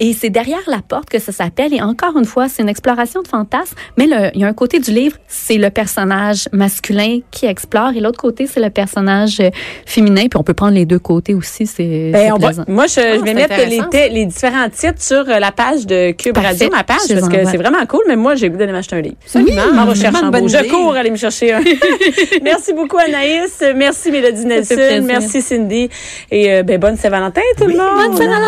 Et 0.00 0.12
c'est 0.14 0.30
derrière 0.30 0.60
la 0.68 0.80
porte 0.86 1.10
que 1.10 1.18
ça 1.18 1.32
s'appelle. 1.32 1.74
Et 1.74 1.82
encore 1.82 2.16
une 2.16 2.24
fois, 2.24 2.48
c'est 2.48 2.62
une 2.62 2.68
exploration 2.68 3.22
de 3.22 3.28
fantasmes. 3.28 3.74
Mais 3.96 4.06
le- 4.06 4.30
il 4.34 4.40
y 4.40 4.44
a 4.44 4.48
un 4.48 4.52
côté 4.54 4.78
du 4.78 4.90
livre, 4.90 5.16
c'est 5.26 5.58
le 5.58 5.70
personnage 5.70 6.48
masculin 6.52 7.20
qui 7.30 7.46
explore. 7.46 7.90
Et 7.96 8.00
l'autre 8.00 8.18
côté, 8.20 8.46
c'est 8.46 8.60
le 8.60 8.70
personnage 8.70 9.40
euh, 9.40 9.50
féminin. 9.86 10.22
Puis 10.30 10.38
on 10.38 10.42
peut 10.42 10.54
prendre 10.54 10.74
les 10.74 10.86
deux 10.86 10.98
côtés 10.98 11.34
aussi. 11.34 11.66
C'est 11.66 12.10
Ben, 12.12 12.34
moi, 12.68 12.86
je, 12.86 12.94
je 12.94 13.22
vais 13.24 13.34
mettre 13.34 13.54
les, 14.12 14.24
différents 14.26 14.68
titres 14.70 15.02
sur 15.02 15.28
euh, 15.28 15.38
la 15.38 15.52
page 15.52 15.86
de 15.86 16.12
Cube 16.12 16.34
Parfait. 16.34 16.48
Radio, 16.50 16.70
ma 16.70 16.84
page, 16.84 16.96
parce 17.08 17.28
que 17.28 17.44
c'est 17.50 17.56
vraiment 17.56 17.84
cool. 17.86 18.02
Mais 18.08 18.16
moi, 18.16 18.34
j'ai 18.34 18.48
goût 18.48 18.56
d'aller 18.56 18.72
m'acheter 18.72 18.96
un 18.96 19.00
livre. 19.00 19.16
Absolument. 19.24 19.62
Je 19.84 19.90
recherche 19.90 20.22
en 20.22 20.30
beau. 20.30 20.46
Cours 20.70 20.94
aller 20.94 21.10
me 21.10 21.16
chercher 21.16 21.52
un. 21.52 21.60
merci 22.42 22.72
beaucoup, 22.72 22.98
Anaïs. 22.98 23.62
Merci, 23.74 24.10
Mélodie 24.10 24.44
Nelson. 24.44 25.02
Merci, 25.04 25.40
Cindy. 25.40 25.88
Et 26.30 26.52
euh, 26.52 26.62
ben, 26.62 26.78
bonne 26.78 26.96
Saint-Valentin, 26.96 27.40
tout 27.58 27.66
le 27.66 27.76
monde. 27.76 27.96
Bonne 27.96 28.16
Saint-Valentin. 28.16 28.38